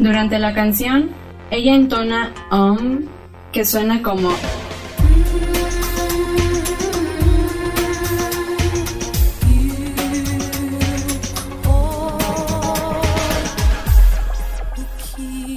Durante 0.00 0.38
la 0.38 0.54
canción, 0.54 1.10
ella 1.50 1.74
entona 1.74 2.32
Om, 2.50 3.00
que 3.52 3.66
suena 3.66 4.00
como 4.00 4.30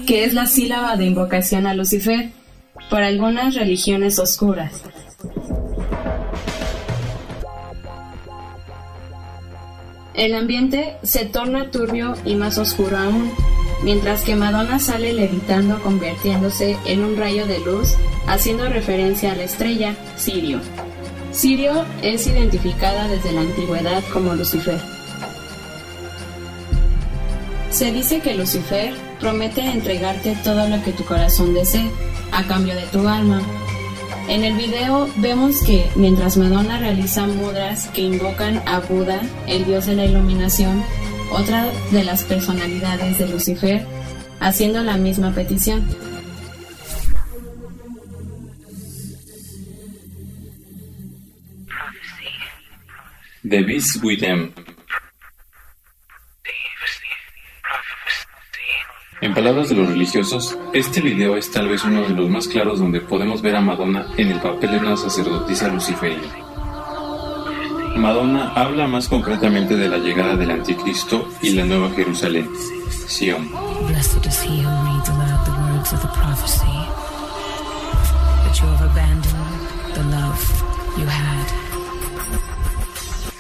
que 0.05 0.25
es 0.25 0.33
la 0.33 0.45
sílaba 0.45 0.97
de 0.97 1.05
invocación 1.05 1.65
a 1.65 1.73
Lucifer 1.73 2.31
por 2.89 3.01
algunas 3.01 3.55
religiones 3.55 4.19
oscuras. 4.19 4.73
El 10.13 10.35
ambiente 10.35 10.97
se 11.01 11.23
torna 11.23 11.71
turbio 11.71 12.15
y 12.25 12.35
más 12.35 12.57
oscuro 12.57 12.97
aún, 12.97 13.31
mientras 13.83 14.23
que 14.23 14.35
Madonna 14.35 14.79
sale 14.79 15.13
levitando 15.13 15.81
convirtiéndose 15.81 16.77
en 16.85 17.03
un 17.03 17.17
rayo 17.17 17.45
de 17.45 17.59
luz, 17.59 17.95
haciendo 18.27 18.67
referencia 18.69 19.31
a 19.31 19.35
la 19.35 19.43
estrella 19.43 19.95
Sirio. 20.15 20.59
Sirio 21.31 21.85
es 22.01 22.27
identificada 22.27 23.07
desde 23.07 23.31
la 23.31 23.41
antigüedad 23.41 24.03
como 24.13 24.35
Lucifer. 24.35 24.79
Se 27.71 27.91
dice 27.91 28.19
que 28.19 28.35
Lucifer 28.35 28.93
promete 29.19 29.61
entregarte 29.61 30.37
todo 30.43 30.67
lo 30.69 30.83
que 30.83 30.91
tu 30.91 31.03
corazón 31.05 31.53
desee 31.53 31.89
a 32.31 32.43
cambio 32.43 32.75
de 32.75 32.85
tu 32.91 33.07
alma. 33.07 33.41
En 34.27 34.43
el 34.43 34.53
video 34.53 35.09
vemos 35.17 35.63
que 35.63 35.89
mientras 35.95 36.37
Madonna 36.37 36.77
realiza 36.77 37.25
mudras 37.25 37.87
que 37.87 38.01
invocan 38.01 38.61
a 38.67 38.79
Buda, 38.79 39.21
el 39.47 39.65
dios 39.65 39.87
de 39.87 39.95
la 39.95 40.05
iluminación, 40.05 40.83
otra 41.33 41.71
de 41.91 42.03
las 42.03 42.23
personalidades 42.23 43.17
de 43.17 43.27
Lucifer, 43.27 43.85
haciendo 44.39 44.83
la 44.83 44.97
misma 44.97 45.33
petición. 45.33 45.83
The 53.47 53.61
Beast 53.61 54.03
with 54.03 54.19
Them 54.21 54.53
En 59.23 59.33
palabras 59.33 59.69
de 59.69 59.75
los 59.75 59.87
religiosos, 59.87 60.57
este 60.73 60.99
video 60.99 61.37
es 61.37 61.49
tal 61.49 61.69
vez 61.69 61.85
uno 61.85 62.01
de 62.01 62.09
los 62.09 62.29
más 62.29 62.45
claros 62.45 62.79
donde 62.79 62.99
podemos 62.99 63.41
ver 63.41 63.55
a 63.55 63.61
Madonna 63.61 64.05
en 64.17 64.31
el 64.31 64.41
papel 64.41 64.71
de 64.71 64.77
una 64.79 64.97
sacerdotisa 64.97 65.69
luciferina. 65.69 66.42
Madonna 67.95 68.51
habla 68.55 68.87
más 68.87 69.07
concretamente 69.07 69.75
de 69.75 69.87
la 69.87 69.97
llegada 69.97 70.35
del 70.35 70.51
anticristo 70.51 71.29
y 71.41 71.51
la 71.51 71.65
nueva 71.65 71.91
Jerusalén, 71.91 72.49
Sion. 73.07 73.49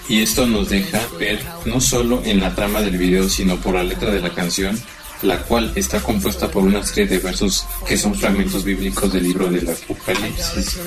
Y 0.09 0.21
esto 0.21 0.45
nos 0.45 0.69
deja 0.69 0.99
ver 1.17 1.43
no 1.65 1.81
solo 1.81 2.21
en 2.23 2.39
la 2.39 2.53
trama 2.53 2.81
del 2.81 2.97
video, 2.97 3.29
sino 3.29 3.57
por 3.57 3.73
la 3.75 3.83
letra 3.83 4.11
de 4.11 4.21
la 4.21 4.29
canción, 4.29 4.79
la 5.23 5.39
cual 5.39 5.71
está 5.75 6.01
compuesta 6.01 6.49
por 6.49 6.63
una 6.63 6.83
serie 6.83 7.07
de 7.07 7.19
versos 7.19 7.65
que 7.87 7.97
son 7.97 8.13
fragmentos 8.13 8.63
bíblicos 8.63 9.11
del 9.11 9.23
libro 9.23 9.47
del 9.47 9.69
Apocalipsis. 9.69 10.77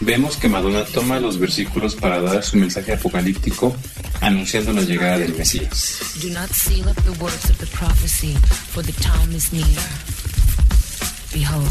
Vemos 0.00 0.36
que 0.36 0.48
Madonna 0.48 0.84
toma 0.84 1.18
los 1.18 1.38
versículos 1.38 1.96
para 1.96 2.20
dar 2.20 2.44
su 2.44 2.56
mensaje 2.56 2.92
apocalíptico 2.92 3.76
anunciando 4.20 4.72
la 4.72 4.82
llegada 4.82 5.18
del 5.18 5.34
Mesías. 5.34 6.00
Behold, 11.32 11.68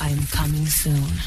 I 0.00 0.10
am 0.10 0.26
coming 0.36 0.66
soon. 0.66 1.20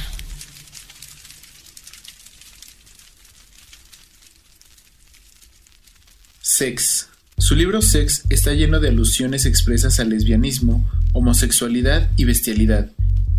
Sex. 6.42 7.10
Su 7.38 7.56
libro 7.56 7.82
Sex 7.82 8.24
está 8.30 8.54
lleno 8.54 8.80
de 8.80 8.90
alusiones 8.90 9.46
expresas 9.46 10.00
al 10.00 10.10
lesbianismo, 10.10 10.90
homosexualidad 11.14 12.10
y 12.18 12.26
bestialidad, 12.26 12.92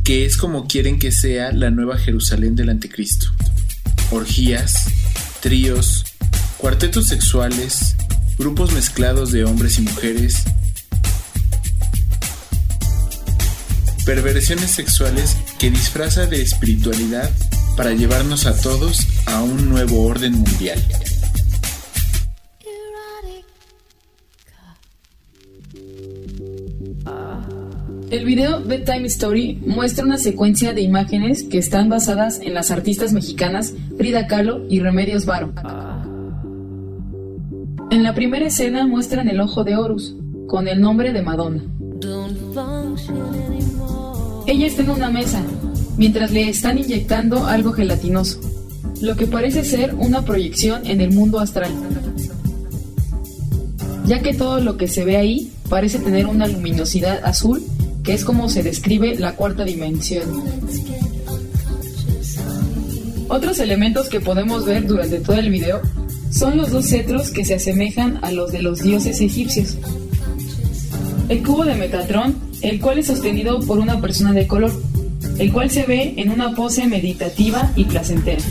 que 0.06 0.24
es 0.24 0.36
como 0.36 0.68
quieren 0.68 1.00
que 1.00 1.10
sea 1.10 1.50
la 1.50 1.72
nueva 1.72 1.98
Jerusalén 1.98 2.54
del 2.54 2.70
Anticristo. 2.70 3.26
Orgías, 4.12 4.84
tríos, 5.40 6.04
cuartetos 6.58 7.08
sexuales, 7.08 7.96
grupos 8.38 8.72
mezclados 8.72 9.32
de 9.32 9.44
hombres 9.44 9.78
y 9.78 9.82
mujeres, 9.82 10.44
perversiones 14.04 14.70
sexuales 14.70 15.36
que 15.58 15.70
disfraza 15.70 16.26
de 16.26 16.40
espiritualidad 16.40 17.28
para 17.76 17.90
llevarnos 17.90 18.46
a 18.46 18.56
todos 18.60 19.08
a 19.26 19.42
un 19.42 19.68
nuevo 19.68 20.04
orden 20.04 20.34
mundial. 20.34 20.80
El 28.08 28.24
video 28.24 28.62
Bedtime 28.62 29.06
Story 29.08 29.58
muestra 29.66 30.04
una 30.04 30.16
secuencia 30.16 30.72
de 30.72 30.80
imágenes 30.80 31.42
que 31.42 31.58
están 31.58 31.88
basadas 31.88 32.38
en 32.40 32.54
las 32.54 32.70
artistas 32.70 33.12
mexicanas 33.12 33.74
Frida 33.96 34.28
Kahlo 34.28 34.64
y 34.70 34.78
Remedios 34.78 35.26
Varo. 35.26 35.52
En 37.90 38.04
la 38.04 38.14
primera 38.14 38.46
escena 38.46 38.86
muestran 38.86 39.28
el 39.28 39.40
ojo 39.40 39.64
de 39.64 39.74
Horus, 39.74 40.14
con 40.46 40.68
el 40.68 40.80
nombre 40.80 41.12
de 41.12 41.22
Madonna. 41.22 41.64
Ella 44.46 44.66
está 44.68 44.82
en 44.82 44.90
una 44.90 45.10
mesa, 45.10 45.42
mientras 45.96 46.30
le 46.30 46.48
están 46.48 46.78
inyectando 46.78 47.46
algo 47.46 47.72
gelatinoso, 47.72 48.40
lo 49.02 49.16
que 49.16 49.26
parece 49.26 49.64
ser 49.64 49.96
una 49.96 50.24
proyección 50.24 50.86
en 50.86 51.00
el 51.00 51.12
mundo 51.12 51.40
astral, 51.40 51.72
ya 54.06 54.22
que 54.22 54.32
todo 54.32 54.60
lo 54.60 54.76
que 54.76 54.86
se 54.86 55.04
ve 55.04 55.16
ahí 55.16 55.50
parece 55.68 55.98
tener 55.98 56.26
una 56.26 56.46
luminosidad 56.46 57.24
azul 57.24 57.64
que 58.06 58.14
es 58.14 58.24
como 58.24 58.48
se 58.48 58.62
describe 58.62 59.16
la 59.18 59.34
cuarta 59.34 59.64
dimensión. 59.64 60.22
Otros 63.28 63.58
elementos 63.58 64.08
que 64.08 64.20
podemos 64.20 64.64
ver 64.64 64.86
durante 64.86 65.18
todo 65.18 65.36
el 65.36 65.50
video 65.50 65.80
son 66.30 66.56
los 66.56 66.70
dos 66.70 66.86
cetros 66.86 67.32
que 67.32 67.44
se 67.44 67.54
asemejan 67.54 68.20
a 68.22 68.30
los 68.30 68.52
de 68.52 68.62
los 68.62 68.80
dioses 68.80 69.20
egipcios. 69.20 69.76
El 71.28 71.42
cubo 71.42 71.64
de 71.64 71.74
Metatron, 71.74 72.36
el 72.62 72.80
cual 72.80 73.00
es 73.00 73.06
sostenido 73.08 73.58
por 73.60 73.80
una 73.80 74.00
persona 74.00 74.32
de 74.32 74.46
color, 74.46 74.72
el 75.40 75.52
cual 75.52 75.70
se 75.70 75.82
ve 75.82 76.14
en 76.16 76.30
una 76.30 76.54
pose 76.54 76.86
meditativa 76.86 77.72
y 77.74 77.84
placentera. 77.86 78.42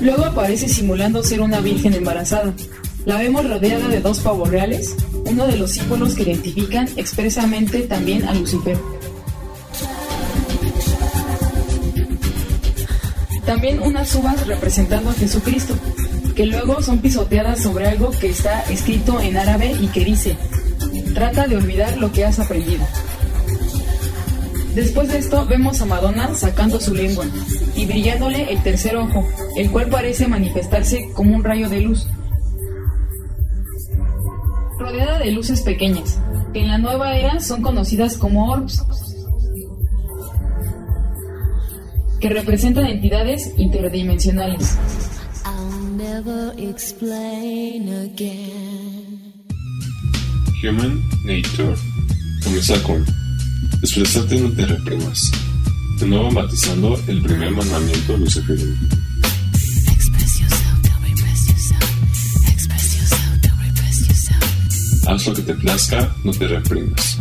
Luego 0.00 0.26
aparece 0.26 0.68
simulando 0.68 1.22
ser 1.22 1.40
una 1.40 1.60
virgen 1.60 1.94
embarazada. 1.94 2.52
La 3.06 3.18
vemos 3.18 3.48
rodeada 3.48 3.88
de 3.88 4.00
dos 4.00 4.18
pavos 4.18 4.48
reales, 4.50 4.94
uno 5.24 5.46
de 5.46 5.56
los 5.56 5.70
símbolos 5.72 6.14
que 6.14 6.24
identifican 6.24 6.88
expresamente 6.96 7.82
también 7.82 8.24
a 8.28 8.34
Lucifer. 8.34 8.76
También 13.46 13.80
unas 13.80 14.12
uvas 14.16 14.46
representando 14.46 15.10
a 15.10 15.14
Jesucristo, 15.14 15.74
que 16.34 16.46
luego 16.46 16.82
son 16.82 16.98
pisoteadas 16.98 17.62
sobre 17.62 17.86
algo 17.86 18.10
que 18.10 18.28
está 18.28 18.62
escrito 18.64 19.20
en 19.20 19.36
árabe 19.36 19.74
y 19.80 19.86
que 19.86 20.04
dice, 20.04 20.36
trata 21.14 21.46
de 21.46 21.56
olvidar 21.56 21.96
lo 21.96 22.10
que 22.10 22.24
has 22.24 22.38
aprendido. 22.40 22.84
Después 24.76 25.08
de 25.08 25.16
esto 25.16 25.46
vemos 25.46 25.80
a 25.80 25.86
Madonna 25.86 26.34
sacando 26.34 26.78
su 26.78 26.94
lengua 26.94 27.24
y 27.74 27.86
brillándole 27.86 28.52
el 28.52 28.62
tercer 28.62 28.94
ojo, 28.96 29.26
el 29.56 29.70
cual 29.70 29.88
parece 29.88 30.28
manifestarse 30.28 31.08
como 31.14 31.34
un 31.34 31.42
rayo 31.42 31.70
de 31.70 31.80
luz. 31.80 32.06
Rodeada 34.78 35.18
de 35.18 35.30
luces 35.30 35.62
pequeñas, 35.62 36.20
que 36.52 36.60
en 36.60 36.68
la 36.68 36.76
nueva 36.76 37.16
era 37.16 37.40
son 37.40 37.62
conocidas 37.62 38.18
como 38.18 38.52
orbs. 38.52 38.84
que 42.20 42.28
representan 42.30 42.86
entidades 42.86 43.52
interdimensionales. 43.56 44.76
Human 50.62 51.02
Nature 51.24 51.76
comienza 52.42 52.82
con 52.82 53.25
Expresarte 53.82 54.40
no 54.40 54.50
te 54.50 54.66
reprimas. 54.66 55.30
De 55.98 56.06
nuevo 56.06 56.30
matizando 56.30 57.00
el 57.06 57.22
primer 57.22 57.50
mandamiento 57.52 58.16
luciferiano. 58.16 58.76
Haz 65.06 65.26
lo 65.26 65.34
que 65.34 65.42
te 65.42 65.54
plazca, 65.54 66.16
no 66.24 66.32
te 66.32 66.48
reprimas. 66.48 67.18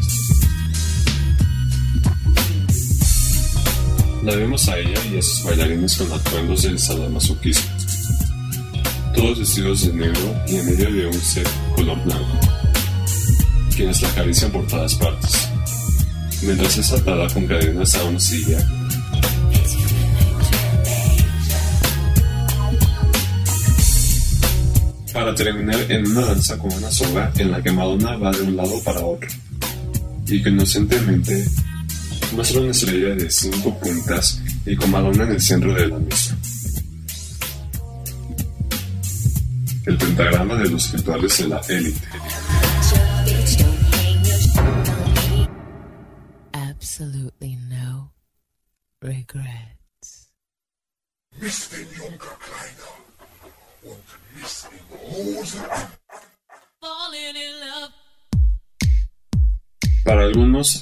La 4.24 4.36
vemos 4.36 4.68
a 4.70 4.80
ella 4.80 5.00
y 5.14 5.20
a 5.20 5.22
sus 5.22 5.44
bailarines 5.44 5.98
con 5.98 6.12
atuendos 6.12 6.64
del 6.64 6.80
sadomasoquismo. 6.80 7.70
Todos 9.14 9.38
vestidos 9.38 9.86
de 9.86 9.94
negro 9.94 10.36
y 10.48 10.56
en 10.56 10.66
medio 10.66 10.92
de 10.92 11.06
un 11.06 11.14
set 11.14 11.48
color 11.76 12.04
blanco. 12.04 12.40
Quienes 13.76 14.02
la 14.02 14.10
acarician 14.10 14.52
por 14.52 14.66
todas 14.66 14.96
partes. 14.96 15.45
Mientras 16.46 16.78
es 16.78 16.92
atada 16.92 17.28
con 17.34 17.48
cadenas 17.48 17.96
a 17.96 18.04
una 18.04 18.20
silla 18.20 18.60
para 25.12 25.34
terminar 25.34 25.80
en 25.90 26.06
una 26.12 26.22
danza 26.22 26.58
con 26.58 26.72
una 26.74 26.92
soga 26.92 27.32
en 27.38 27.50
la 27.50 27.64
que 27.64 27.72
Madonna 27.72 28.18
va 28.18 28.32
de 28.32 28.42
un 28.42 28.56
lado 28.56 28.80
para 28.84 29.00
otro 29.00 29.30
y 30.28 30.44
que 30.44 30.50
inocentemente 30.50 31.46
muestra 32.34 32.62
una 32.62 32.72
estrella 32.72 33.16
de 33.16 33.32
cinco 33.32 33.80
puntas 33.80 34.42
y 34.66 34.76
con 34.76 34.92
Madonna 34.92 35.24
en 35.24 35.32
el 35.32 35.42
centro 35.42 35.74
de 35.74 35.88
la 35.88 35.98
mesa. 35.98 36.38
El 39.86 39.98
pentagrama 39.98 40.56
de 40.56 40.70
los 40.70 40.92
rituales 40.92 41.38
de 41.38 41.48
la 41.48 41.62
élite. 41.70 42.08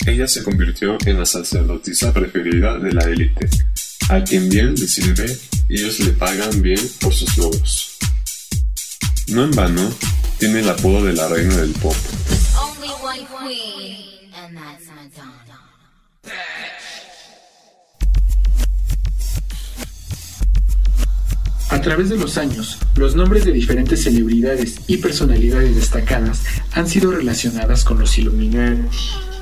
Ella 0.06 0.28
se 0.28 0.44
convirtió 0.44 0.98
en 1.06 1.20
la 1.20 1.26
sacerdotisa 1.26 2.14
preferida 2.14 2.78
de 2.78 2.92
la 2.92 3.04
élite, 3.04 3.48
a 4.10 4.24
quien 4.24 4.50
bien 4.50 4.76
le 4.76 4.88
sirve 4.88 5.26
y 5.70 5.76
ellos 5.76 6.00
le 6.00 6.12
pagan 6.12 6.62
bien 6.62 6.80
por 7.00 7.14
sus 7.14 7.38
logros. 7.38 7.98
No 9.30 9.46
en 9.46 9.52
vano, 9.52 9.94
tiene 10.38 10.60
el 10.60 10.70
apodo 10.70 11.06
de 11.06 11.14
la 11.14 11.30
reina 11.30 11.56
del 11.56 11.72
pop. 11.72 11.96
A 21.70 21.82
través 21.82 22.10
de 22.10 22.18
los 22.18 22.38
años, 22.38 22.78
los 22.96 23.16
nombres 23.16 23.46
de 23.46 23.52
diferentes 23.52 24.04
celebridades 24.04 24.76
y 24.88 24.98
personalidades 24.98 25.76
destacadas 25.76 26.44
han 26.74 26.88
sido 26.88 27.12
relacionadas 27.12 27.84
con 27.84 28.00
los 28.00 28.18
Illuminati. 28.18 29.33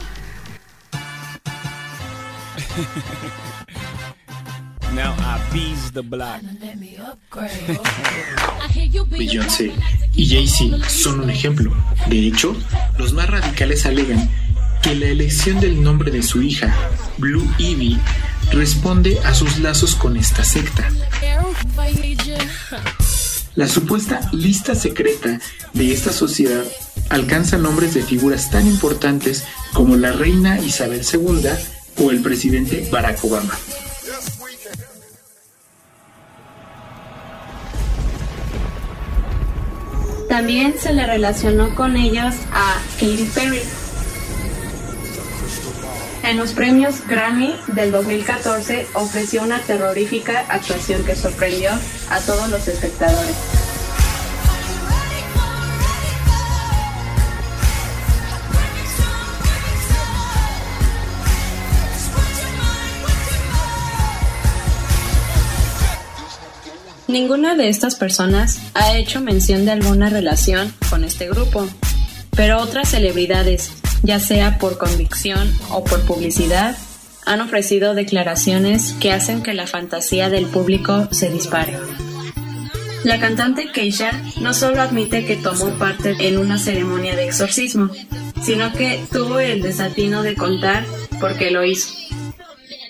Now 4.95 5.13
I 5.19 5.39
bees 5.53 5.91
the 5.93 6.01
block. 6.01 6.41
Beyoncé 9.09 9.71
y 10.15 10.27
Jay-Z 10.27 10.89
son 10.89 11.21
un 11.21 11.29
ejemplo. 11.29 11.73
De 12.07 12.27
hecho, 12.27 12.55
los 12.97 13.13
más 13.13 13.29
radicales 13.29 13.85
alegan 13.85 14.29
que 14.81 14.95
la 14.95 15.07
elección 15.07 15.59
del 15.59 15.81
nombre 15.81 16.11
de 16.11 16.23
su 16.23 16.41
hija, 16.41 16.75
Blue 17.17 17.47
Ivy, 17.57 17.99
responde 18.51 19.19
a 19.23 19.33
sus 19.33 19.59
lazos 19.59 19.95
con 19.95 20.17
esta 20.17 20.43
secta. 20.43 20.89
La 23.55 23.67
supuesta 23.67 24.29
lista 24.33 24.75
secreta 24.75 25.39
de 25.73 25.93
esta 25.93 26.11
sociedad 26.11 26.63
alcanza 27.09 27.57
nombres 27.57 27.93
de 27.93 28.03
figuras 28.03 28.49
tan 28.49 28.67
importantes 28.67 29.45
como 29.73 29.95
la 29.95 30.11
reina 30.11 30.59
Isabel 30.59 31.01
II 31.01 31.49
o 32.01 32.11
el 32.11 32.21
presidente 32.21 32.87
Barack 32.91 33.23
Obama. 33.23 33.57
También 40.27 40.75
se 40.79 40.93
le 40.93 41.05
relacionó 41.05 41.75
con 41.75 41.97
ellos 41.97 42.33
a 42.53 42.81
Katy 42.99 43.29
Perry. 43.35 43.61
En 46.23 46.37
los 46.37 46.53
premios 46.53 47.05
Grammy 47.07 47.55
del 47.67 47.91
2014 47.91 48.87
ofreció 48.93 49.43
una 49.43 49.59
terrorífica 49.59 50.45
actuación 50.47 51.03
que 51.03 51.15
sorprendió 51.15 51.71
a 52.09 52.19
todos 52.21 52.49
los 52.49 52.67
espectadores. 52.67 53.60
Ninguna 67.11 67.55
de 67.55 67.67
estas 67.67 67.95
personas 67.95 68.61
ha 68.73 68.95
hecho 68.95 69.19
mención 69.19 69.65
de 69.65 69.71
alguna 69.71 70.09
relación 70.09 70.73
con 70.89 71.03
este 71.03 71.27
grupo, 71.27 71.67
pero 72.37 72.59
otras 72.59 72.87
celebridades, 72.87 73.73
ya 74.01 74.21
sea 74.21 74.57
por 74.57 74.77
convicción 74.77 75.53
o 75.71 75.83
por 75.83 75.99
publicidad, 76.05 76.77
han 77.25 77.41
ofrecido 77.41 77.95
declaraciones 77.95 78.93
que 78.93 79.11
hacen 79.11 79.43
que 79.43 79.53
la 79.53 79.67
fantasía 79.67 80.29
del 80.29 80.45
público 80.45 81.09
se 81.11 81.29
dispare. 81.29 81.77
La 83.03 83.19
cantante 83.19 83.73
Keisha 83.73 84.11
no 84.39 84.53
solo 84.53 84.81
admite 84.81 85.25
que 85.25 85.35
tomó 85.35 85.71
parte 85.71 86.15
en 86.17 86.37
una 86.37 86.57
ceremonia 86.57 87.17
de 87.17 87.25
exorcismo, 87.25 87.89
sino 88.41 88.71
que 88.71 89.03
tuvo 89.11 89.41
el 89.41 89.61
desatino 89.61 90.23
de 90.23 90.35
contar 90.35 90.85
por 91.19 91.37
qué 91.37 91.51
lo 91.51 91.65
hizo. 91.65 91.89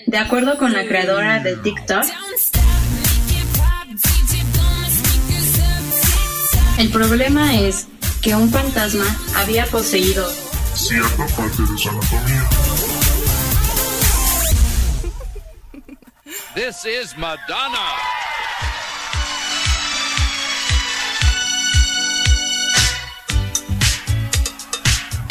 De 0.06 0.18
acuerdo 0.18 0.58
con 0.58 0.72
la 0.72 0.86
creadora 0.86 1.42
de 1.42 1.56
TikTok, 1.56 2.04
el 6.82 6.90
problema 6.90 7.54
es 7.54 7.86
que 8.22 8.34
un 8.34 8.50
fantasma 8.50 9.04
había 9.36 9.64
poseído 9.66 10.28
Cierta 10.74 11.26
parte 11.36 11.62
de 11.62 11.78
su 11.78 11.88
anatomía. 11.88 12.48
This 16.56 16.84
is 16.84 17.16
Madonna. 17.16 18.21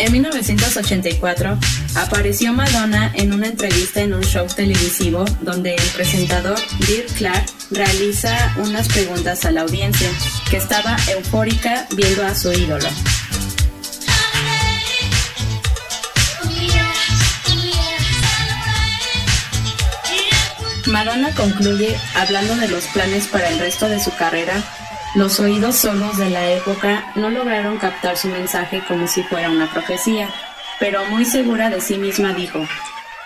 En 0.02 0.12
1984 0.14 1.60
apareció 1.94 2.54
Madonna 2.54 3.12
en 3.14 3.34
una 3.34 3.46
entrevista 3.46 4.02
en 4.02 4.16
un 4.16 4.24
show 4.24 4.48
televisivo 4.48 5.26
donde 5.42 5.76
el 5.76 5.88
presentador 5.94 6.58
Dirk 6.88 7.14
Clark 7.18 7.46
realiza 7.70 8.56
unas 8.58 8.88
preguntas 8.88 9.46
a 9.46 9.52
la 9.52 9.62
audiencia, 9.62 10.10
que 10.50 10.58
estaba 10.58 10.98
eufórica 11.08 11.86
viendo 11.96 12.26
a 12.26 12.34
su 12.34 12.52
ídolo. 12.52 12.90
Madonna 20.88 21.30
concluye 21.36 21.96
hablando 22.16 22.56
de 22.56 22.70
los 22.70 22.86
planes 22.86 23.28
para 23.28 23.50
el 23.50 23.60
resto 23.60 23.88
de 23.88 24.00
su 24.00 24.12
carrera. 24.16 24.64
Los 25.14 25.42
oídos 25.42 25.76
sordos 25.76 26.18
de 26.18 26.30
la 26.30 26.52
época 26.52 27.12
no 27.16 27.30
lograron 27.30 27.78
captar 27.78 28.16
su 28.16 28.30
mensaje 28.30 28.82
como 28.88 29.08
si 29.08 29.24
fuera 29.24 29.50
una 29.50 29.70
profecía, 29.70 30.30
pero 30.80 31.04
muy 31.08 31.26
segura 31.26 31.70
de 31.70 31.82
sí 31.82 31.98
misma 31.98 32.34
dijo, 32.34 32.66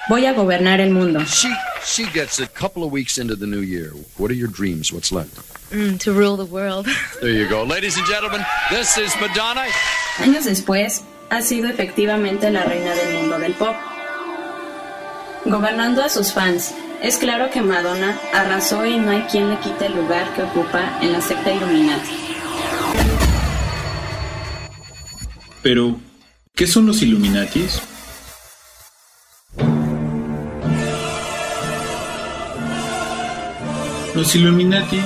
voy 0.10 0.26
a 0.26 0.34
gobernar 0.34 0.80
el 0.82 0.89
mundo. 0.89 1.19
She 1.26 1.48
she 1.86 2.06
gets 2.06 2.39
a 2.39 2.48
couple 2.48 2.84
of 2.84 2.91
weeks 2.91 3.19
into 3.19 3.36
the 3.36 3.45
new 3.45 3.62
year. 3.62 3.91
What 4.17 4.32
are 4.32 4.36
your 4.36 4.50
dreams? 4.50 4.91
What's 4.91 5.12
left? 5.12 5.38
Mm, 5.71 6.00
to 6.00 6.12
rule 6.12 6.36
the 6.36 6.52
world. 6.52 6.88
There 7.21 7.30
you 7.30 7.48
go. 7.48 7.63
Ladies 7.63 7.98
and 7.98 8.08
gentlemen, 8.08 8.43
this 8.71 8.98
is 8.98 9.13
Madonna. 9.21 9.65
Años 10.17 10.45
después, 10.45 11.04
ha 11.30 11.41
sido 11.43 11.69
efectivamente 11.69 12.50
la 12.50 12.63
reina 12.63 12.95
del 12.95 13.13
mundo 13.19 13.38
del 13.38 13.54
pop. 13.54 13.76
Gobernando 15.45 16.02
a 16.04 16.10
sus 16.10 16.34
fans, 16.34 16.74
es 17.06 17.18
claro 17.18 17.52
que 17.52 17.62
Madonna 17.62 18.20
arrasó 18.34 18.84
y 18.84 18.98
no 18.98 19.12
hay 19.12 19.22
quien 19.32 19.52
le 19.52 19.60
quite 19.60 19.86
el 19.86 19.96
lugar 19.96 20.34
que 20.34 20.41
ocupa 20.41 20.98
en 21.04 21.13
la 21.13 21.22
secta 21.22 21.54
Illuminati. 21.54 22.10
Pero, 25.62 26.00
¿qué 26.56 26.65
son 26.65 26.88
los 26.88 27.04
Illuminatis? 27.04 27.80
Los 34.15 34.36
Illuminati 34.36 35.00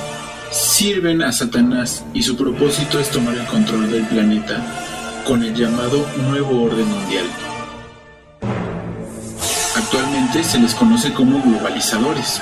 sirven 0.50 1.20
a 1.20 1.32
Satanás 1.32 2.02
y 2.14 2.22
su 2.22 2.34
propósito 2.34 2.98
es 2.98 3.10
tomar 3.10 3.36
el 3.36 3.44
control 3.44 3.90
del 3.90 4.06
planeta 4.06 4.64
con 5.26 5.42
el 5.42 5.54
llamado 5.54 6.06
Nuevo 6.16 6.62
Orden 6.62 6.88
Mundial. 6.88 7.26
Actualmente 9.92 10.44
se 10.44 10.60
les 10.60 10.72
conoce 10.72 11.12
como 11.12 11.42
globalizadores. 11.42 12.40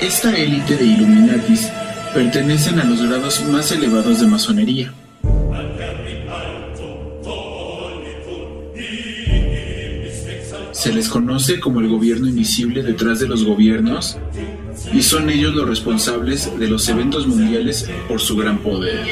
Esta 0.00 0.32
élite 0.32 0.76
de 0.76 0.84
Illuminatis 0.84 1.72
pertenecen 2.14 2.78
a 2.78 2.84
los 2.84 3.02
grados 3.02 3.44
más 3.46 3.72
elevados 3.72 4.20
de 4.20 4.28
masonería. 4.28 4.94
Se 10.70 10.92
les 10.92 11.08
conoce 11.08 11.58
como 11.58 11.80
el 11.80 11.88
gobierno 11.88 12.28
invisible 12.28 12.84
detrás 12.84 13.18
de 13.18 13.26
los 13.26 13.44
gobiernos 13.44 14.16
y 14.92 15.02
son 15.02 15.28
ellos 15.28 15.52
los 15.52 15.68
responsables 15.68 16.56
de 16.56 16.68
los 16.68 16.88
eventos 16.88 17.26
mundiales 17.26 17.90
por 18.06 18.20
su 18.20 18.36
gran 18.36 18.58
poder. 18.58 19.04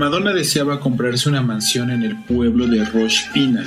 Madonna 0.00 0.32
deseaba 0.32 0.80
comprarse 0.80 1.28
una 1.28 1.42
mansión 1.42 1.90
en 1.90 2.02
el 2.02 2.16
pueblo 2.16 2.66
de 2.66 2.86
Rosh 2.86 3.30
Pina, 3.34 3.62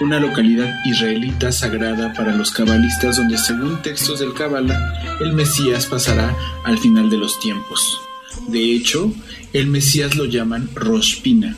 una 0.00 0.18
localidad 0.18 0.74
israelita 0.86 1.52
sagrada 1.52 2.14
para 2.14 2.34
los 2.34 2.50
cabalistas 2.50 3.18
donde 3.18 3.36
según 3.36 3.82
textos 3.82 4.20
del 4.20 4.32
Kabbalah 4.32 5.18
el 5.20 5.34
Mesías 5.34 5.84
pasará 5.84 6.34
al 6.64 6.78
final 6.78 7.10
de 7.10 7.18
los 7.18 7.38
tiempos. 7.40 8.00
De 8.48 8.72
hecho, 8.72 9.12
el 9.52 9.66
Mesías 9.66 10.16
lo 10.16 10.24
llaman 10.24 10.70
Rosh 10.74 11.20
Pina, 11.20 11.54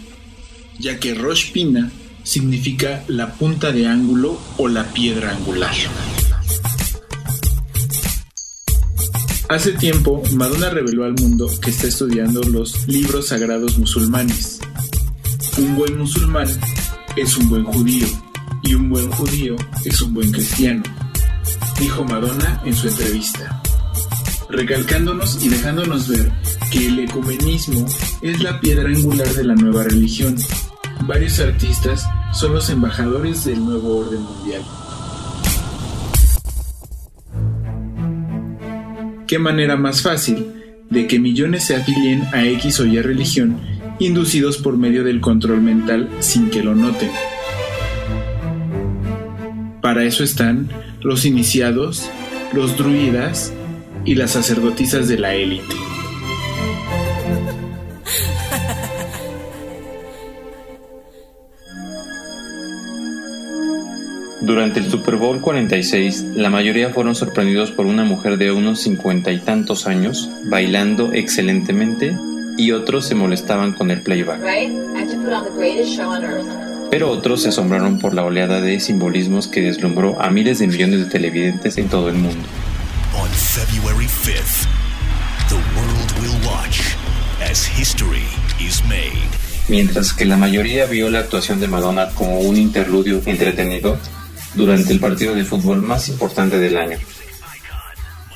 ya 0.81 0.99
que 0.99 1.15
Rosh 1.15 1.53
Pina 1.53 1.93
significa 2.25 3.05
la 3.07 3.35
punta 3.35 3.71
de 3.71 3.87
ángulo 3.87 4.37
o 4.57 4.67
la 4.67 4.83
piedra 4.93 5.31
angular. 5.31 5.77
Hace 9.53 9.73
tiempo, 9.73 10.23
Madonna 10.35 10.71
reveló 10.71 11.05
al 11.05 11.13
mundo 11.13 11.47
que 11.61 11.69
está 11.69 11.87
estudiando 11.87 12.41
los 12.43 12.89
libros 12.89 13.29
sagrados 13.29 13.77
musulmanes. 13.77 14.61
Un 15.59 15.77
buen 15.77 15.99
musulmán 15.99 16.49
es 17.17 17.37
un 17.37 17.51
buen 17.51 17.65
judío 17.65 18.07
y 18.63 18.73
un 18.73 18.89
buen 18.89 19.11
judío 19.11 19.57
es 19.85 20.01
un 20.01 20.15
buen 20.15 20.33
cristiano, 20.33 20.83
dijo 21.79 22.03
Madonna 22.03 22.63
en 22.65 22.75
su 22.75 22.89
entrevista, 22.89 23.63
recalcándonos 24.49 25.45
y 25.45 25.51
dejándonos 25.51 26.09
ver 26.09 26.33
que 26.71 26.87
el 26.87 27.01
ecumenismo 27.01 27.85
es 28.23 28.43
la 28.43 28.59
piedra 28.59 28.89
angular 28.89 29.29
de 29.35 29.45
la 29.45 29.55
nueva 29.55 29.83
religión. 29.83 30.35
Varios 31.03 31.39
artistas 31.41 32.07
son 32.33 32.55
los 32.55 32.71
embajadores 32.71 33.45
del 33.45 33.63
nuevo 33.63 33.99
orden 33.99 34.23
mundial. 34.23 34.63
¿Qué 39.33 39.39
manera 39.39 39.79
más 39.79 40.03
fácil 40.03 40.45
de 40.91 41.07
que 41.07 41.19
millones 41.19 41.65
se 41.65 41.75
afilien 41.75 42.23
a 42.35 42.45
X 42.45 42.81
o 42.81 42.85
Y 42.85 43.01
religión 43.01 43.57
inducidos 43.99 44.59
por 44.59 44.77
medio 44.77 45.05
del 45.05 45.23
control 45.23 45.63
mental 45.63 46.11
sin 46.21 46.51
que 46.51 46.63
lo 46.63 46.75
noten? 46.75 47.09
Para 49.81 50.05
eso 50.05 50.23
están 50.23 50.69
los 51.01 51.25
iniciados, 51.25 52.11
los 52.53 52.77
druidas 52.77 53.55
y 54.05 54.17
las 54.17 54.33
sacerdotisas 54.33 55.09
de 55.09 55.19
la 55.19 55.35
élite. 55.35 55.77
Durante 64.43 64.81
el 64.81 64.91
Super 64.91 65.15
Bowl 65.15 65.41
46, 65.41 66.25
la 66.35 66.51
mayoría 66.51 66.91
fueron 66.91 67.15
sorprendidos 67.15 67.71
por 67.71 67.87
una 67.87 68.03
mujer 68.03 68.39
de 68.39 68.51
unos 68.51 68.81
cincuenta 68.81 69.31
y 69.31 69.39
tantos 69.39 69.87
años 69.87 70.29
bailando 70.43 71.13
excelentemente 71.13 72.17
y 72.59 72.73
otros 72.73 73.07
se 73.07 73.15
molestaban 73.15 73.73
con 73.73 73.93
el 73.93 74.03
playback. 74.03 74.41
Pero 76.91 77.11
otros 77.11 77.43
se 77.43 77.51
asombraron 77.51 78.01
por 78.01 78.15
la 78.15 78.25
oleada 78.25 78.61
de 78.61 78.81
simbolismos 78.81 79.47
que 79.47 79.61
deslumbró 79.61 80.21
a 80.21 80.29
miles 80.31 80.59
de 80.59 80.67
millones 80.67 81.05
de 81.05 81.07
televidentes 81.07 81.79
en 81.79 81.89
todo 81.89 82.09
el 82.09 82.17
mundo. 82.17 82.49
On 83.17 83.31
February 83.31 84.07
5th, 84.07 84.67
the 85.49 85.55
world 85.79 86.13
will 86.21 86.49
watch 86.51 86.97
as 87.49 87.65
history 87.65 88.27
is 88.59 88.83
made. 88.87 89.13
Mientras 89.69 90.13
que 90.13 90.25
la 90.25 90.37
mayoría 90.37 90.87
vio 90.87 91.09
la 91.11 91.21
actuación 91.21 91.61
de 91.61 91.69
Madonna 91.69 92.09
como 92.11 92.41
un 92.41 92.57
interludio 92.57 93.23
entretenido 93.25 93.97
durante 94.55 94.93
el 94.93 95.01
partido 95.01 95.35
de 95.35 95.45
fútbol 95.45 95.83
más 95.83 96.09
importante 96.09 96.59
del 96.59 96.77
año. 96.77 96.99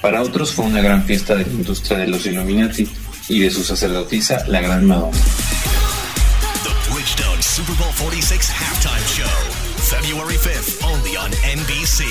Para 0.03 0.23
otros 0.23 0.53
fue 0.53 0.67
una 0.67 0.81
gran 0.81 1.05
fiesta 1.05 1.35
de 1.35 1.45
la 1.45 1.53
industria 1.53 1.99
de 1.99 2.09
los 2.09 2.25
Illuminati 2.27 2.89
y 3.29 3.41
de 3.41 3.51
su 3.51 3.65
sacerdotisa, 3.65 4.45
la 4.47 4.61
Gran 4.61 4.87
Madonna. 4.87 5.17
The 6.63 6.93
Bridgestone 6.93 7.43
Super 7.43 7.75
Bowl 7.77 7.93
46 7.99 8.51
halftime 8.51 9.07
show. 9.09 9.27
February 9.79 10.37
5th, 10.37 10.85
only 10.85 11.17
on 11.17 11.31
NBC. 11.31 12.05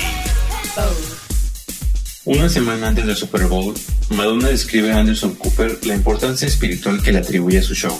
Una 2.24 2.48
semana 2.48 2.88
antes 2.88 3.06
del 3.06 3.16
Super 3.16 3.46
Bowl, 3.46 3.74
Madonna 4.10 4.48
describe 4.48 4.92
a 4.92 4.98
Anderson 4.98 5.34
Cooper 5.36 5.78
la 5.86 5.94
importancia 5.94 6.48
espiritual 6.48 7.00
que 7.02 7.12
le 7.12 7.18
atribuye 7.18 7.58
a 7.58 7.62
su 7.62 7.74
show. 7.74 7.98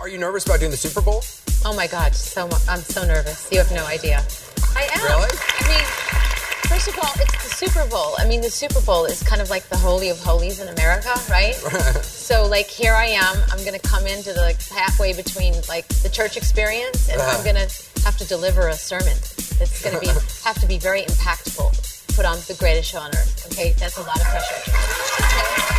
Are 0.00 0.10
you 0.10 0.18
nervous 0.18 0.46
about 0.46 0.60
doing 0.60 0.70
the 0.70 0.76
Super 0.76 1.02
Bowl? 1.02 1.22
Oh 1.64 1.72
my 1.74 1.86
God, 1.86 2.14
so 2.14 2.48
I'm 2.68 2.80
so 2.80 3.06
nervous. 3.06 3.48
You 3.52 3.58
have 3.58 3.70
no 3.70 3.86
idea. 3.86 4.24
I 4.74 4.88
am. 4.92 5.02
Really? 5.04 5.30
I 5.30 5.68
mean, 5.68 5.86
first 6.66 6.88
of 6.88 6.98
all, 6.98 7.12
it's 7.22 7.32
the 7.44 7.54
Super 7.54 7.88
Bowl. 7.88 8.14
I 8.18 8.26
mean, 8.26 8.40
the 8.40 8.50
Super 8.50 8.80
Bowl 8.80 9.04
is 9.04 9.22
kind 9.22 9.40
of 9.40 9.48
like 9.48 9.68
the 9.68 9.76
holy 9.76 10.08
of 10.08 10.18
holies 10.18 10.58
in 10.58 10.66
America, 10.66 11.14
right? 11.30 11.54
so, 12.02 12.48
like, 12.48 12.66
here 12.66 12.94
I 12.94 13.06
am. 13.06 13.36
I'm 13.52 13.64
going 13.64 13.78
to 13.78 13.88
come 13.88 14.08
into 14.08 14.32
the 14.32 14.40
like 14.40 14.60
halfway 14.60 15.14
between 15.14 15.54
like 15.68 15.86
the 16.02 16.08
church 16.08 16.36
experience, 16.36 17.08
and 17.08 17.22
I'm 17.22 17.28
uh-huh. 17.28 17.44
going 17.44 17.56
to 17.56 18.02
have 18.02 18.18
to 18.18 18.26
deliver 18.26 18.66
a 18.66 18.74
sermon 18.74 19.16
It's 19.16 19.82
going 19.84 19.94
to 19.94 20.00
be 20.00 20.08
have 20.44 20.58
to 20.60 20.66
be 20.66 20.78
very 20.78 21.02
impactful. 21.02 22.16
Put 22.16 22.26
on 22.26 22.38
the 22.48 22.56
greatest 22.58 22.90
show 22.90 22.98
on 22.98 23.10
earth. 23.10 23.46
Okay, 23.52 23.72
that's 23.78 23.98
a 23.98 24.02
lot 24.02 24.16
of 24.16 24.26
pressure. 24.26 25.78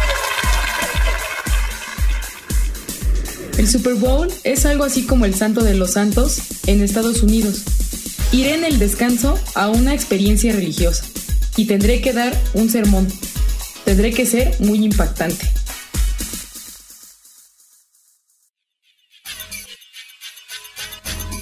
El 3.57 3.69
Super 3.69 3.93
Bowl 3.95 4.27
es 4.43 4.65
algo 4.65 4.83
así 4.83 5.05
como 5.05 5.25
el 5.25 5.35
Santo 5.35 5.63
de 5.63 5.75
los 5.75 5.91
Santos 5.91 6.39
en 6.65 6.81
Estados 6.81 7.21
Unidos. 7.21 7.61
Iré 8.31 8.55
en 8.55 8.63
el 8.63 8.79
descanso 8.79 9.39
a 9.53 9.69
una 9.69 9.93
experiencia 9.93 10.53
religiosa 10.53 11.05
y 11.55 11.65
tendré 11.65 12.01
que 12.01 12.13
dar 12.13 12.35
un 12.55 12.69
sermón. 12.69 13.07
Tendré 13.85 14.11
que 14.11 14.25
ser 14.25 14.59
muy 14.59 14.83
impactante. 14.83 15.47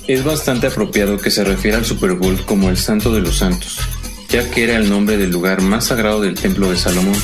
Es 0.08 0.26
bastante 0.26 0.67
apropiado 0.67 1.17
que 1.17 1.32
se 1.32 1.45
refiera 1.45 1.78
al 1.78 1.86
Super 1.86 2.13
Bowl 2.13 2.45
como 2.45 2.69
el 2.69 2.78
Santo 2.78 3.13
de 3.13 3.21
los 3.21 3.38
Santos, 3.38 3.78
ya 4.28 4.52
que 4.52 4.65
era 4.65 4.76
el 4.76 4.89
nombre 4.89 5.15
del 5.15 5.32
lugar 5.32 5.62
más 5.62 5.86
sagrado 5.86 6.19
del 6.19 6.36
Templo 6.36 6.69
de 6.69 6.76
Salomón. 6.76 7.17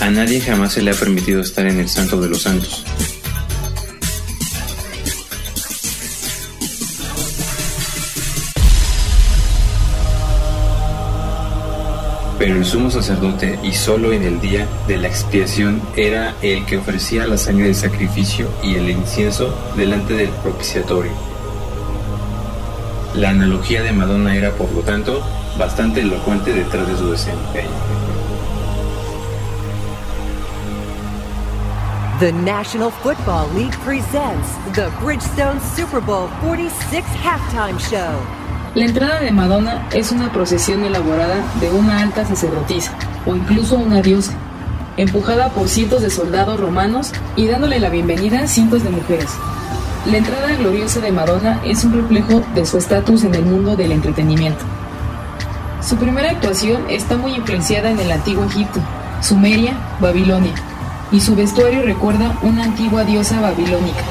A 0.00 0.08
nadie 0.08 0.40
jamás 0.40 0.72
se 0.72 0.80
le 0.80 0.92
ha 0.92 0.94
permitido 0.94 1.42
estar 1.42 1.66
en 1.66 1.78
el 1.78 1.88
Santo 1.90 2.18
de 2.20 2.30
los 2.30 2.42
Santos. 2.42 2.84
Pero 12.38 12.54
el 12.54 12.64
sumo 12.64 12.88
sacerdote, 12.88 13.58
y 13.64 13.72
solo 13.72 14.12
en 14.12 14.22
el 14.22 14.40
día 14.40 14.68
de 14.86 14.96
la 14.96 15.08
expiación, 15.08 15.82
era 15.96 16.34
el 16.40 16.64
que 16.66 16.78
ofrecía 16.78 17.26
la 17.26 17.36
sangre 17.36 17.64
del 17.64 17.74
sacrificio 17.74 18.48
y 18.62 18.76
el 18.76 18.88
incienso 18.88 19.52
delante 19.76 20.14
del 20.14 20.28
propiciatorio. 20.28 21.10
La 23.16 23.30
analogía 23.30 23.82
de 23.82 23.92
Madonna 23.92 24.36
era, 24.36 24.52
por 24.52 24.70
lo 24.70 24.82
tanto, 24.82 25.20
bastante 25.58 26.02
elocuente 26.02 26.52
detrás 26.52 26.86
de 26.86 26.96
su 26.96 27.10
desempeño. 27.10 27.68
The 32.20 32.32
National 32.32 32.90
Football 32.90 33.48
League 33.54 33.74
presents 33.84 34.48
the 34.74 34.90
Bridgestone 35.00 35.60
Super 35.60 36.00
Bowl 36.00 36.28
46 36.42 37.04
halftime 37.22 37.78
show. 37.78 38.37
La 38.78 38.84
entrada 38.84 39.18
de 39.18 39.32
Madonna 39.32 39.88
es 39.92 40.12
una 40.12 40.32
procesión 40.32 40.84
elaborada 40.84 41.42
de 41.60 41.68
una 41.68 42.00
alta 42.00 42.24
sacerdotisa 42.24 42.92
o 43.26 43.34
incluso 43.34 43.74
una 43.74 44.02
diosa, 44.02 44.34
empujada 44.96 45.48
por 45.48 45.68
cientos 45.68 46.00
de 46.00 46.10
soldados 46.10 46.60
romanos 46.60 47.10
y 47.34 47.48
dándole 47.48 47.80
la 47.80 47.88
bienvenida 47.88 48.38
a 48.38 48.46
cientos 48.46 48.84
de 48.84 48.90
mujeres. 48.90 49.30
La 50.08 50.18
entrada 50.18 50.54
gloriosa 50.54 51.00
de 51.00 51.10
Madonna 51.10 51.60
es 51.64 51.82
un 51.82 51.92
reflejo 51.92 52.40
de 52.54 52.64
su 52.64 52.78
estatus 52.78 53.24
en 53.24 53.34
el 53.34 53.44
mundo 53.46 53.74
del 53.74 53.90
entretenimiento. 53.90 54.64
Su 55.82 55.96
primera 55.96 56.30
actuación 56.30 56.84
está 56.88 57.16
muy 57.16 57.34
influenciada 57.34 57.90
en 57.90 57.98
el 57.98 58.12
antiguo 58.12 58.44
Egipto, 58.44 58.78
Sumeria, 59.22 59.76
Babilonia, 59.98 60.54
y 61.10 61.20
su 61.20 61.34
vestuario 61.34 61.82
recuerda 61.82 62.38
una 62.42 62.62
antigua 62.62 63.02
diosa 63.02 63.40
babilónica. 63.40 64.04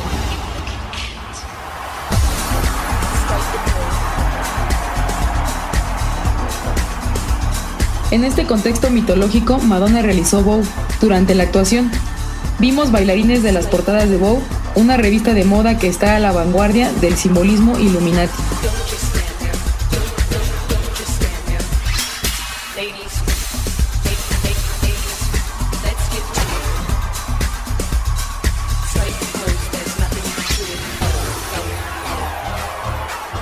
En 8.10 8.24
este 8.24 8.46
contexto 8.46 8.90
mitológico, 8.90 9.60
Madonna 9.60 10.02
realizó 10.02 10.42
Vogue 10.42 10.66
durante 11.02 11.36
la 11.36 11.44
actuación. 11.44 11.92
Vimos 12.58 12.90
bailarines 12.90 13.44
de 13.44 13.52
las 13.52 13.68
portadas 13.68 14.10
de 14.10 14.16
Vogue, 14.16 14.42
una 14.76 14.96
revista 14.96 15.34
de 15.34 15.44
moda 15.44 15.78
que 15.78 15.88
está 15.88 16.16
a 16.16 16.20
la 16.20 16.32
vanguardia 16.32 16.92
del 17.02 17.18
simbolismo 17.18 17.78
Illuminati. 17.78 18.32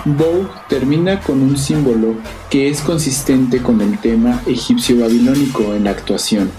Vogue 0.06 0.48
termina 0.70 1.20
con 1.20 1.42
un 1.42 1.58
símbolo 1.58 2.16
que 2.52 2.70
es 2.70 2.82
consistente 2.82 3.64
con 3.64 3.82
el 3.82 3.98
tema 3.98 4.40
egipcio-babilónico 4.46 5.74
en 5.74 5.86
la 5.86 5.92
actuación. 5.92 6.52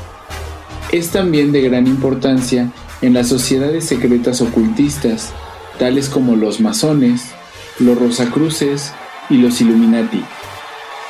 Es 0.90 1.10
también 1.10 1.52
de 1.52 1.60
gran 1.60 1.86
importancia 1.86 2.72
en 3.02 3.14
las 3.14 3.28
sociedades 3.28 3.84
secretas 3.84 4.40
ocultistas, 4.40 5.32
tales 5.78 6.08
como 6.08 6.34
los 6.34 6.58
masones, 6.60 7.30
los 7.78 7.96
rosacruces 7.96 8.92
y 9.30 9.36
los 9.36 9.60
Illuminati. 9.60 10.24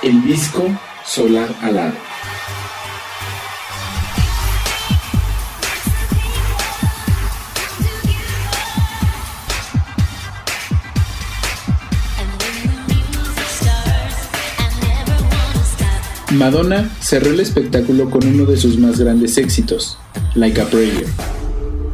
El 0.02 0.22
disco 0.24 0.64
solar 1.06 1.48
alado. 1.62 2.05
Madonna 16.36 16.90
cerró 17.00 17.30
el 17.30 17.40
espectáculo 17.40 18.10
con 18.10 18.26
uno 18.26 18.44
de 18.44 18.58
sus 18.58 18.78
más 18.78 19.00
grandes 19.00 19.38
éxitos, 19.38 19.96
Like 20.34 20.60
a 20.60 20.66
Prayer. 20.66 21.06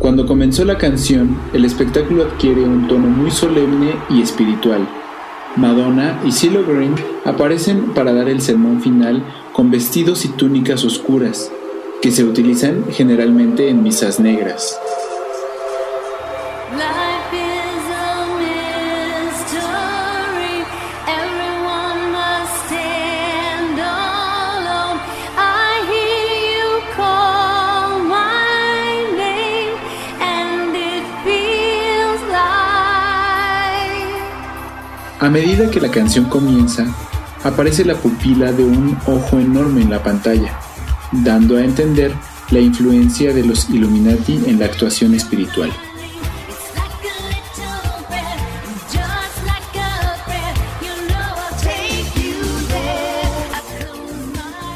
Cuando 0.01 0.27
comenzó 0.27 0.65
la 0.65 0.79
canción, 0.79 1.39
el 1.53 1.65
espectáculo 1.65 2.25
adquiere 2.25 2.63
un 2.65 2.89
tono 2.89 3.07
muy 3.07 3.31
solemne 3.31 3.95
y 4.11 4.21
espiritual. 4.21 4.89
Madonna 5.55 6.21
y 6.27 6.33
CeeLo 6.33 6.65
Green 6.67 6.97
aparecen 7.25 7.95
para 7.95 8.13
dar 8.13 8.29
el 8.29 8.41
sermón 8.41 8.81
final 8.81 9.23
con 9.53 9.71
vestidos 9.71 10.25
y 10.25 10.29
túnicas 10.31 10.85
oscuras, 10.85 11.53
que 12.01 12.11
se 12.11 12.25
utilizan 12.25 12.87
generalmente 12.91 13.69
en 13.69 13.85
misas 13.85 14.19
negras. 14.19 14.77
A 35.23 35.31
medida 35.31 35.71
que 35.71 35.81
la 35.81 35.89
canción 35.89 36.25
comienza, 36.25 36.85
aparece 37.45 37.85
la 37.85 37.95
pupila 37.95 38.51
de 38.51 38.65
un 38.65 38.99
ojo 39.07 39.39
enorme 39.39 39.81
en 39.83 39.91
la 39.91 40.03
pantalla, 40.03 40.59
dando 41.13 41.57
a 41.57 41.63
entender 41.63 42.13
la 42.51 42.59
influencia 42.59 43.33
de 43.33 43.45
los 43.45 43.71
Illuminati 43.71 44.41
en 44.47 44.59
la 44.59 44.65
actuación 44.65 45.15
espiritual. 45.15 45.73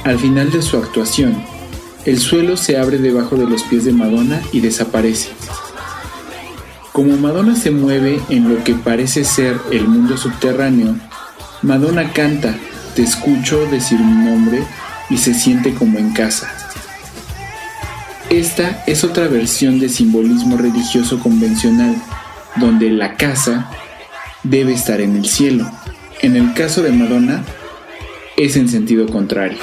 Al 0.04 0.18
final 0.20 0.52
de 0.52 0.62
su 0.62 0.76
actuación, 0.76 1.42
el 2.04 2.20
suelo 2.20 2.56
se 2.56 2.78
abre 2.78 2.98
debajo 2.98 3.34
de 3.34 3.48
los 3.48 3.64
pies 3.64 3.84
de 3.84 3.92
Madonna 3.92 4.40
y 4.52 4.60
desaparece. 4.60 5.30
Como 6.96 7.14
Madonna 7.18 7.54
se 7.54 7.70
mueve 7.70 8.22
en 8.30 8.48
lo 8.48 8.64
que 8.64 8.72
parece 8.72 9.22
ser 9.22 9.60
el 9.70 9.86
mundo 9.86 10.16
subterráneo, 10.16 10.96
Madonna 11.60 12.10
canta 12.14 12.56
Te 12.94 13.02
escucho 13.02 13.66
decir 13.66 14.00
mi 14.00 14.24
nombre 14.24 14.62
y 15.10 15.18
se 15.18 15.34
siente 15.34 15.74
como 15.74 15.98
en 15.98 16.14
casa. 16.14 16.50
Esta 18.30 18.82
es 18.86 19.04
otra 19.04 19.28
versión 19.28 19.78
de 19.78 19.90
simbolismo 19.90 20.56
religioso 20.56 21.20
convencional, 21.20 21.94
donde 22.56 22.88
la 22.88 23.16
casa 23.16 23.70
debe 24.42 24.72
estar 24.72 25.02
en 25.02 25.16
el 25.16 25.26
cielo. 25.26 25.70
En 26.22 26.34
el 26.34 26.54
caso 26.54 26.80
de 26.80 26.92
Madonna, 26.92 27.44
es 28.38 28.56
en 28.56 28.70
sentido 28.70 29.04
contrario. 29.06 29.58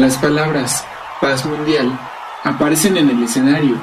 Las 0.00 0.16
palabras 0.16 0.82
paz 1.20 1.44
mundial 1.44 1.92
aparecen 2.42 2.96
en 2.96 3.10
el 3.10 3.22
escenario, 3.22 3.76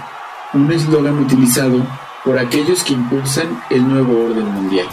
un 0.51 0.71
eslogan 0.71 1.19
utilizado 1.19 1.85
por 2.25 2.39
aquellos 2.39 2.83
que 2.83 2.93
impulsan 2.93 3.61
el 3.69 3.87
nuevo 3.87 4.25
orden 4.25 4.51
mundial. 4.51 4.87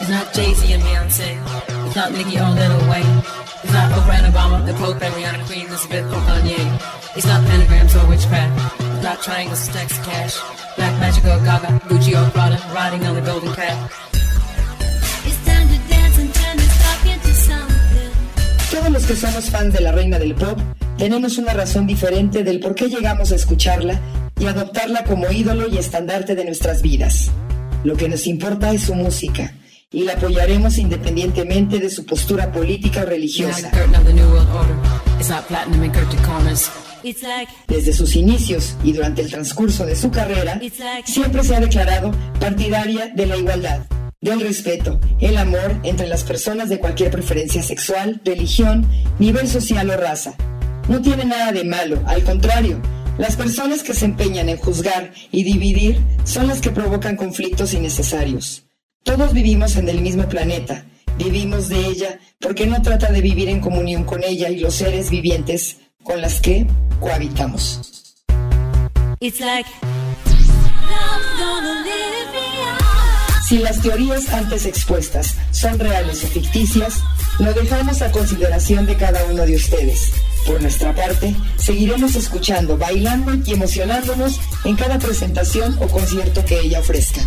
It's 0.00 0.10
not 0.10 0.34
Jay-Z 0.34 0.66
and 0.74 0.82
Beyonce. 0.82 1.86
It's 1.86 1.94
not 1.94 2.10
Nicki 2.10 2.36
or 2.40 2.50
Lil 2.50 2.90
Wayne. 2.90 3.22
It's 3.62 3.72
not 3.72 3.92
Oprah 3.92 4.26
Obama, 4.26 4.66
the 4.66 4.74
Pope 4.74 5.00
and 5.00 5.14
Rihanna, 5.14 5.46
Queen 5.46 5.68
Elizabeth 5.68 6.12
or 6.12 6.20
Kanye. 6.26 7.16
It's 7.16 7.26
not 7.26 7.44
pentagrams 7.44 7.94
or 7.94 8.08
witchcraft. 8.08 8.75
It's 9.08 9.60
stacks, 9.60 9.98
cash. 10.00 10.34
Black 10.76 10.98
Magic 10.98 11.24
or 11.26 11.38
Gaga, 11.46 11.78
Gucci 11.86 12.12
or 12.20 12.28
Prada, 12.32 12.58
riding 12.74 13.06
on 13.06 13.14
the 13.14 13.20
golden 13.20 13.54
cat. 13.54 13.90
Todos 18.68 18.90
los 18.90 19.06
que 19.06 19.14
somos 19.14 19.44
fans 19.48 19.72
de 19.72 19.80
la 19.80 19.92
reina 19.92 20.18
del 20.18 20.34
pop 20.34 20.58
tenemos 20.98 21.38
una 21.38 21.52
razón 21.52 21.86
diferente 21.86 22.42
del 22.42 22.58
por 22.58 22.74
qué 22.74 22.88
llegamos 22.88 23.30
a 23.30 23.36
escucharla 23.36 24.00
y 24.40 24.46
adoptarla 24.46 25.04
como 25.04 25.30
ídolo 25.30 25.68
y 25.68 25.78
estandarte 25.78 26.34
de 26.34 26.44
nuestras 26.44 26.82
vidas. 26.82 27.30
Lo 27.84 27.96
que 27.96 28.08
nos 28.08 28.26
importa 28.26 28.72
es 28.72 28.82
su 28.82 28.96
música 28.96 29.54
y 29.92 30.02
la 30.02 30.14
apoyaremos 30.14 30.78
independientemente 30.78 31.78
de 31.78 31.90
su 31.90 32.04
postura 32.06 32.50
política 32.50 33.02
o 33.02 33.06
religiosa. 33.06 33.70
Desde 37.68 37.92
sus 37.92 38.16
inicios 38.16 38.76
y 38.82 38.92
durante 38.92 39.22
el 39.22 39.30
transcurso 39.30 39.86
de 39.86 39.94
su 39.94 40.10
carrera, 40.10 40.60
siempre 41.04 41.44
se 41.44 41.54
ha 41.54 41.60
declarado 41.60 42.10
partidaria 42.40 43.12
de 43.14 43.26
la 43.26 43.36
igualdad, 43.36 43.86
del 44.20 44.40
respeto, 44.40 44.98
el 45.20 45.36
amor 45.36 45.78
entre 45.84 46.08
las 46.08 46.24
personas 46.24 46.68
de 46.68 46.80
cualquier 46.80 47.12
preferencia 47.12 47.62
sexual, 47.62 48.20
religión, 48.24 48.84
nivel 49.20 49.46
social 49.46 49.88
o 49.90 49.96
raza. 49.96 50.34
No 50.88 51.00
tiene 51.00 51.24
nada 51.24 51.52
de 51.52 51.62
malo, 51.62 52.02
al 52.06 52.24
contrario, 52.24 52.82
las 53.18 53.36
personas 53.36 53.84
que 53.84 53.94
se 53.94 54.04
empeñan 54.04 54.48
en 54.48 54.56
juzgar 54.56 55.12
y 55.30 55.44
dividir 55.44 56.00
son 56.24 56.48
las 56.48 56.60
que 56.60 56.70
provocan 56.70 57.14
conflictos 57.14 57.72
innecesarios. 57.72 58.64
Todos 59.04 59.32
vivimos 59.32 59.76
en 59.76 59.88
el 59.88 60.00
mismo 60.00 60.28
planeta, 60.28 60.84
vivimos 61.16 61.68
de 61.68 61.86
ella 61.86 62.18
porque 62.40 62.66
no 62.66 62.82
trata 62.82 63.12
de 63.12 63.20
vivir 63.20 63.48
en 63.48 63.60
comunión 63.60 64.02
con 64.02 64.24
ella 64.24 64.48
y 64.50 64.58
los 64.58 64.74
seres 64.74 65.08
vivientes 65.08 65.78
con 66.06 66.20
las 66.22 66.40
que 66.40 66.66
cohabitamos. 67.00 67.80
Si 73.48 73.58
las 73.58 73.80
teorías 73.80 74.28
antes 74.32 74.66
expuestas 74.66 75.36
son 75.50 75.78
reales 75.78 76.24
o 76.24 76.28
ficticias, 76.28 77.00
lo 77.38 77.52
dejamos 77.52 78.02
a 78.02 78.10
consideración 78.10 78.86
de 78.86 78.96
cada 78.96 79.24
uno 79.26 79.44
de 79.44 79.56
ustedes. 79.56 80.12
Por 80.46 80.60
nuestra 80.60 80.94
parte, 80.94 81.34
seguiremos 81.56 82.14
escuchando, 82.14 82.78
bailando 82.78 83.34
y 83.34 83.52
emocionándonos 83.52 84.40
en 84.64 84.76
cada 84.76 84.98
presentación 84.98 85.76
o 85.80 85.88
concierto 85.88 86.44
que 86.44 86.60
ella 86.60 86.80
ofrezca. 86.80 87.20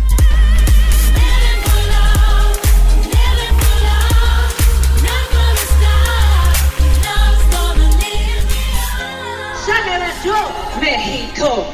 Mexico. 10.80 11.66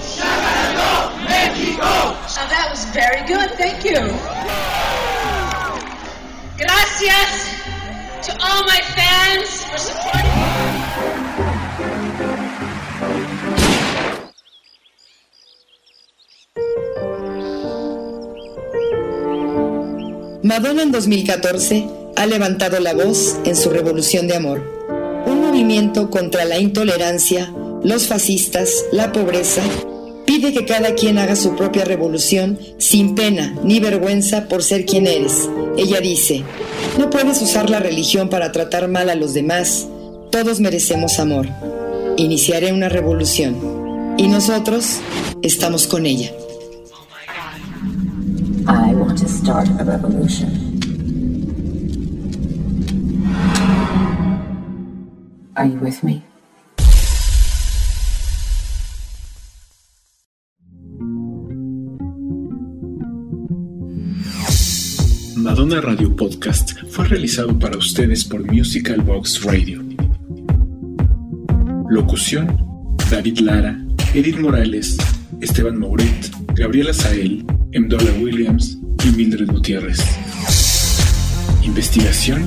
Mexico. 1.28 1.82
Oh, 1.82 2.46
that 2.48 2.68
was 2.70 2.84
very 2.92 3.22
good. 3.26 3.50
Thank 3.56 3.84
you. 3.84 4.00
Gracias 6.58 7.56
to 8.26 8.32
all 8.42 8.64
my 8.64 8.80
fans 8.96 9.64
for 9.64 9.78
supporting 9.78 10.36
Madonna 20.42 20.82
en 20.82 20.92
2014 20.92 21.88
ha 22.14 22.26
levantado 22.26 22.78
la 22.78 22.94
voz 22.94 23.36
en 23.44 23.56
su 23.56 23.70
revolución 23.70 24.28
de 24.28 24.36
amor, 24.36 24.62
un 25.26 25.40
movimiento 25.40 26.08
contra 26.08 26.44
la 26.44 26.58
intolerancia, 26.60 27.52
los 27.82 28.06
fascistas, 28.08 28.84
la 28.92 29.12
pobreza, 29.12 29.62
pide 30.24 30.52
que 30.52 30.64
cada 30.64 30.94
quien 30.94 31.18
haga 31.18 31.36
su 31.36 31.54
propia 31.54 31.84
revolución 31.84 32.58
sin 32.78 33.14
pena 33.14 33.54
ni 33.62 33.80
vergüenza 33.80 34.48
por 34.48 34.62
ser 34.62 34.84
quien 34.84 35.06
eres. 35.06 35.48
Ella 35.76 36.00
dice, 36.00 36.42
no 36.98 37.10
puedes 37.10 37.40
usar 37.42 37.70
la 37.70 37.80
religión 37.80 38.28
para 38.28 38.52
tratar 38.52 38.88
mal 38.88 39.10
a 39.10 39.14
los 39.14 39.34
demás, 39.34 39.86
todos 40.30 40.60
merecemos 40.60 41.18
amor. 41.18 41.48
Iniciaré 42.16 42.72
una 42.72 42.88
revolución 42.88 44.14
y 44.18 44.28
nosotros 44.28 44.98
estamos 45.42 45.86
con 45.86 46.06
ella. 46.06 46.32
I 48.68 48.94
want 48.94 49.18
to 49.20 49.28
start 49.28 49.68
a 49.78 49.84
revolution. 49.84 50.50
Are 55.54 55.66
you 55.66 55.78
with 55.78 56.02
me? 56.02 56.22
Madonna 65.46 65.80
Radio 65.80 66.14
Podcast 66.16 66.72
fue 66.90 67.06
realizado 67.06 67.56
para 67.56 67.78
ustedes 67.78 68.24
por 68.24 68.44
Musical 68.52 69.00
Box 69.00 69.44
Radio. 69.44 69.80
Locución: 71.88 72.58
David 73.08 73.38
Lara, 73.38 73.80
Edith 74.12 74.40
Morales, 74.40 74.96
Esteban 75.40 75.78
Mouret, 75.78 76.32
Gabriela 76.56 76.92
Sael, 76.92 77.46
Mdola 77.72 78.10
Williams 78.20 78.76
y 79.04 79.16
Mildred 79.16 79.46
Gutiérrez. 79.46 80.00
Investigación: 81.62 82.44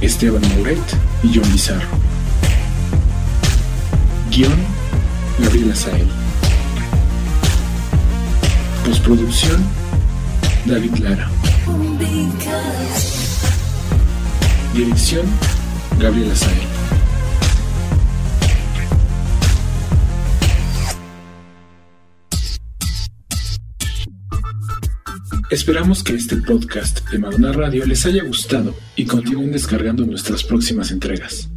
Esteban 0.00 0.42
Mouret 0.54 0.78
y 1.24 1.36
John 1.36 1.52
Bizarro. 1.52 1.88
Guión: 4.30 4.60
Gabriela 5.40 5.74
Sael. 5.74 6.06
Postproducción: 8.86 9.60
David 10.66 10.94
Lara. 10.98 11.39
Dirección: 14.72 15.26
Gabriela 15.98 16.34
Sael. 16.34 16.56
Esperamos 25.50 26.02
que 26.02 26.14
este 26.14 26.36
podcast 26.36 27.06
de 27.10 27.18
Madonna 27.18 27.52
Radio 27.52 27.84
les 27.84 28.06
haya 28.06 28.24
gustado 28.24 28.74
y 28.96 29.04
continúen 29.04 29.52
descargando 29.52 30.06
nuestras 30.06 30.44
próximas 30.44 30.90
entregas. 30.92 31.50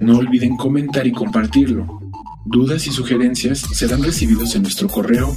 No 0.00 0.18
olviden 0.18 0.56
comentar 0.56 1.04
y 1.06 1.12
compartirlo. 1.12 2.00
Dudas 2.44 2.86
y 2.86 2.92
sugerencias 2.92 3.60
serán 3.72 4.02
recibidos 4.02 4.54
en 4.54 4.62
nuestro 4.62 4.88
correo 4.88 5.34